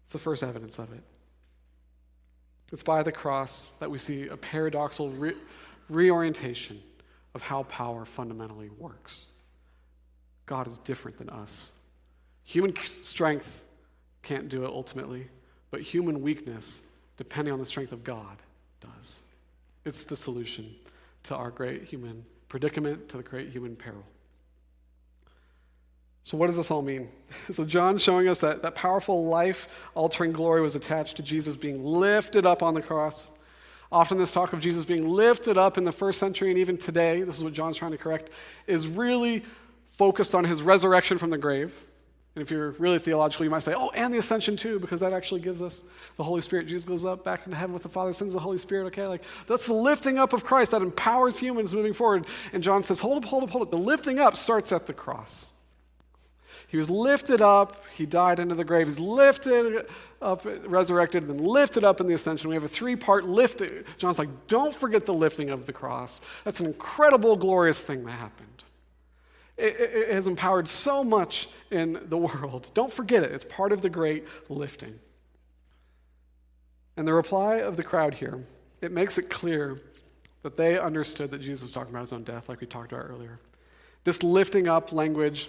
[0.05, 1.03] It's the first evidence of it.
[2.73, 5.37] It's by the cross that we see a paradoxical re-
[5.89, 6.83] reorientation
[7.35, 9.27] of how power fundamentally works.
[10.47, 11.73] God is different than us.
[12.45, 13.65] Human strength
[14.23, 15.29] can't do it ultimately,
[15.71, 16.83] but human weakness,
[17.17, 18.39] depending on the strength of God,
[18.81, 19.21] does.
[19.85, 20.75] It's the solution
[21.25, 24.05] to our great human predicament, to the great human peril.
[26.25, 27.09] So, what does this all mean?
[27.53, 31.85] So, John's showing us that, that powerful life altering glory was attached to Jesus being
[31.85, 33.31] lifted up on the cross.
[33.93, 37.23] Often, this talk of Jesus being lifted up in the first century and even today,
[37.23, 38.31] this is what John's trying to correct,
[38.67, 39.45] is really
[39.99, 41.79] focused on his resurrection from the grave.
[42.35, 45.13] And if you're really theological, you might say, oh, and the ascension too, because that
[45.13, 45.85] actually gives us
[46.17, 46.67] the Holy Spirit.
[46.67, 48.87] Jesus goes up back into heaven with the Father, sends the Holy Spirit.
[48.87, 52.27] Okay, like that's the lifting up of Christ that empowers humans moving forward.
[52.53, 53.71] And John says, hold up, hold up, hold up.
[53.71, 55.51] The lifting up starts at the cross.
[56.69, 58.87] He was lifted up, he died into the grave.
[58.87, 59.87] He's lifted
[60.21, 62.49] up, resurrected, then lifted up in the ascension.
[62.49, 63.85] We have a three part lifting.
[63.97, 66.21] John's like, don't forget the lifting of the cross.
[66.45, 68.65] That's an incredible, glorious thing that happened.
[69.57, 72.71] It, it, has empowered so much in the world.
[72.75, 74.99] Don't forget it, it's part of the great lifting.
[76.97, 78.41] And the reply of the crowd here,
[78.81, 79.81] it makes it clear
[80.43, 83.07] that they understood that Jesus was talking about his own death, like we talked about
[83.09, 83.39] earlier.
[84.05, 85.49] This lifting up language,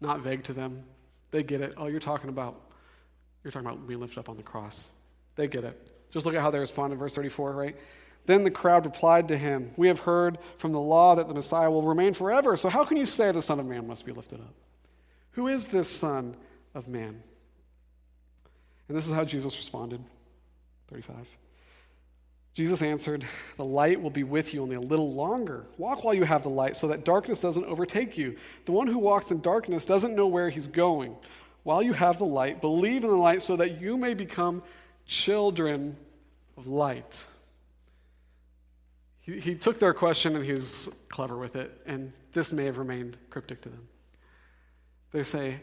[0.00, 0.84] not vague to them.
[1.30, 1.74] They get it.
[1.76, 2.60] Oh, you're talking about
[3.44, 4.90] you're talking about being lifted up on the cross.
[5.36, 5.90] They get it.
[6.10, 7.76] Just look at how they respond in verse 34, right?
[8.26, 11.70] Then the crowd replied to him, We have heard from the law that the Messiah
[11.70, 14.40] will remain forever, so how can you say the Son of Man must be lifted
[14.40, 14.54] up?
[15.32, 16.36] Who is this Son
[16.74, 17.22] of Man?
[18.88, 20.02] And this is how Jesus responded.
[20.88, 21.16] 35.
[22.54, 23.24] Jesus answered,
[23.56, 25.64] The light will be with you only a little longer.
[25.76, 28.36] Walk while you have the light, so that darkness doesn't overtake you.
[28.64, 31.16] The one who walks in darkness doesn't know where he's going.
[31.62, 34.62] While you have the light, believe in the light so that you may become
[35.06, 35.96] children
[36.56, 37.26] of light.
[39.20, 42.78] He, he took their question and he was clever with it, and this may have
[42.78, 43.86] remained cryptic to them.
[45.12, 45.60] They say,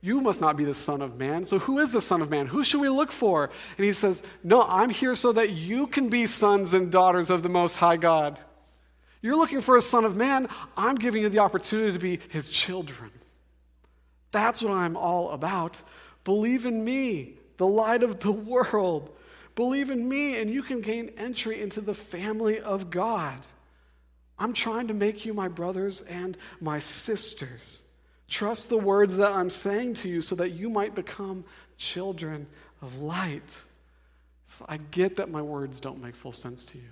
[0.00, 1.44] You must not be the Son of Man.
[1.44, 2.46] So, who is the Son of Man?
[2.46, 3.50] Who should we look for?
[3.76, 7.42] And he says, No, I'm here so that you can be sons and daughters of
[7.42, 8.38] the Most High God.
[9.22, 10.48] You're looking for a Son of Man.
[10.76, 13.10] I'm giving you the opportunity to be his children.
[14.30, 15.82] That's what I'm all about.
[16.24, 19.16] Believe in me, the light of the world.
[19.54, 23.38] Believe in me, and you can gain entry into the family of God.
[24.38, 27.80] I'm trying to make you my brothers and my sisters.
[28.28, 31.44] Trust the words that I'm saying to you so that you might become
[31.76, 32.46] children
[32.82, 33.62] of light.
[34.46, 36.90] So I get that my words don't make full sense to you.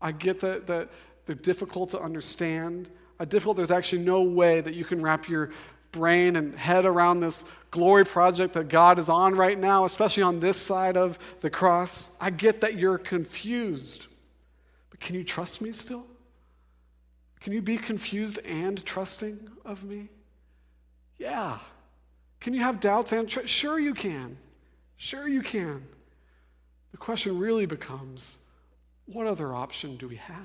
[0.00, 0.90] I get that, that
[1.26, 2.90] they're difficult to understand.
[3.20, 5.50] I difficult, there's actually no way that you can wrap your
[5.92, 10.40] brain and head around this glory project that God is on right now, especially on
[10.40, 12.08] this side of the cross.
[12.20, 14.06] I get that you're confused,
[14.90, 16.06] but can you trust me still?
[17.42, 20.08] Can you be confused and trusting of me?
[21.18, 21.58] Yeah.
[22.40, 23.48] Can you have doubts and trust?
[23.48, 24.36] Sure, you can.
[24.96, 25.84] Sure, you can.
[26.92, 28.38] The question really becomes
[29.06, 30.36] what other option do we have?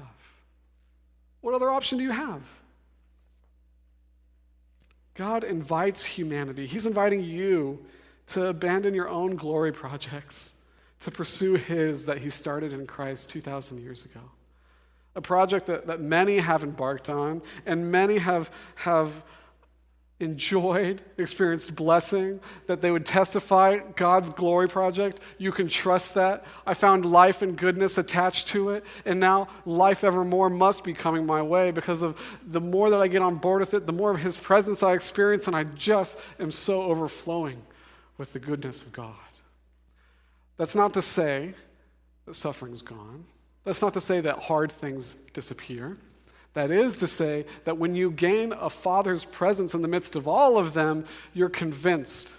[1.42, 2.42] What other option do you have?
[5.14, 6.66] God invites humanity.
[6.66, 7.86] He's inviting you
[8.28, 10.56] to abandon your own glory projects,
[11.02, 14.22] to pursue His that He started in Christ 2,000 years ago.
[15.18, 19.24] A project that, that many have embarked on, and many have, have
[20.20, 25.20] enjoyed, experienced blessing, that they would testify God's glory project.
[25.40, 26.46] You can trust that.
[26.68, 31.26] I found life and goodness attached to it, and now life evermore must be coming
[31.26, 34.12] my way because of the more that I get on board with it, the more
[34.12, 37.62] of His presence I experience, and I just am so overflowing
[38.20, 39.16] with the goodness of God.
[40.58, 41.56] That's not to say
[42.28, 43.26] that suffering's gone.
[43.68, 45.98] That's not to say that hard things disappear.
[46.54, 50.26] That is to say, that when you gain a father's presence in the midst of
[50.26, 51.04] all of them,
[51.34, 52.34] you're convinced.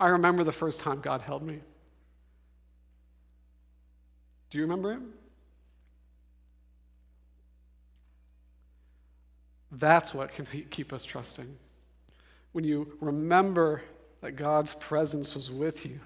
[0.00, 1.58] I remember the first time God held me.
[4.48, 5.00] Do you remember it?
[9.72, 11.54] That's what can keep us trusting.
[12.52, 13.82] When you remember
[14.22, 16.00] that God's presence was with you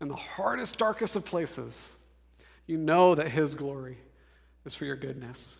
[0.00, 1.96] in the hardest, darkest of places,
[2.66, 3.98] you know that His glory
[4.64, 5.58] is for your goodness.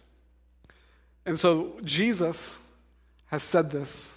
[1.26, 2.58] And so Jesus
[3.26, 4.16] has said this,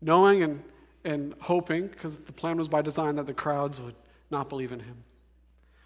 [0.00, 0.62] knowing and,
[1.04, 3.94] and hoping, because the plan was by design that the crowds would
[4.30, 4.96] not believe in him.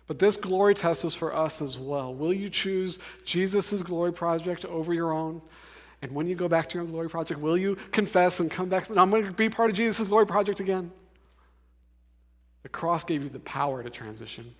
[0.06, 2.14] But this glory test is for us as well.
[2.14, 5.40] Will you choose Jesus' glory project over your own?
[6.02, 8.90] And when you go back to your glory project, will you confess and come back
[8.90, 10.92] and I'm going to be part of Jesus' glory project again?
[12.62, 14.54] The cross gave you the power to transition.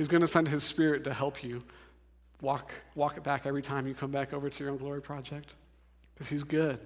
[0.00, 1.62] He's going to send his spirit to help you
[2.40, 5.52] walk, walk it back every time you come back over to your own glory project.
[6.14, 6.78] Because he's good.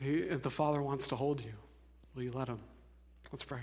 [0.00, 1.52] He, if the Father wants to hold you.
[2.14, 2.58] Will you let him?
[3.32, 3.58] Let's pray.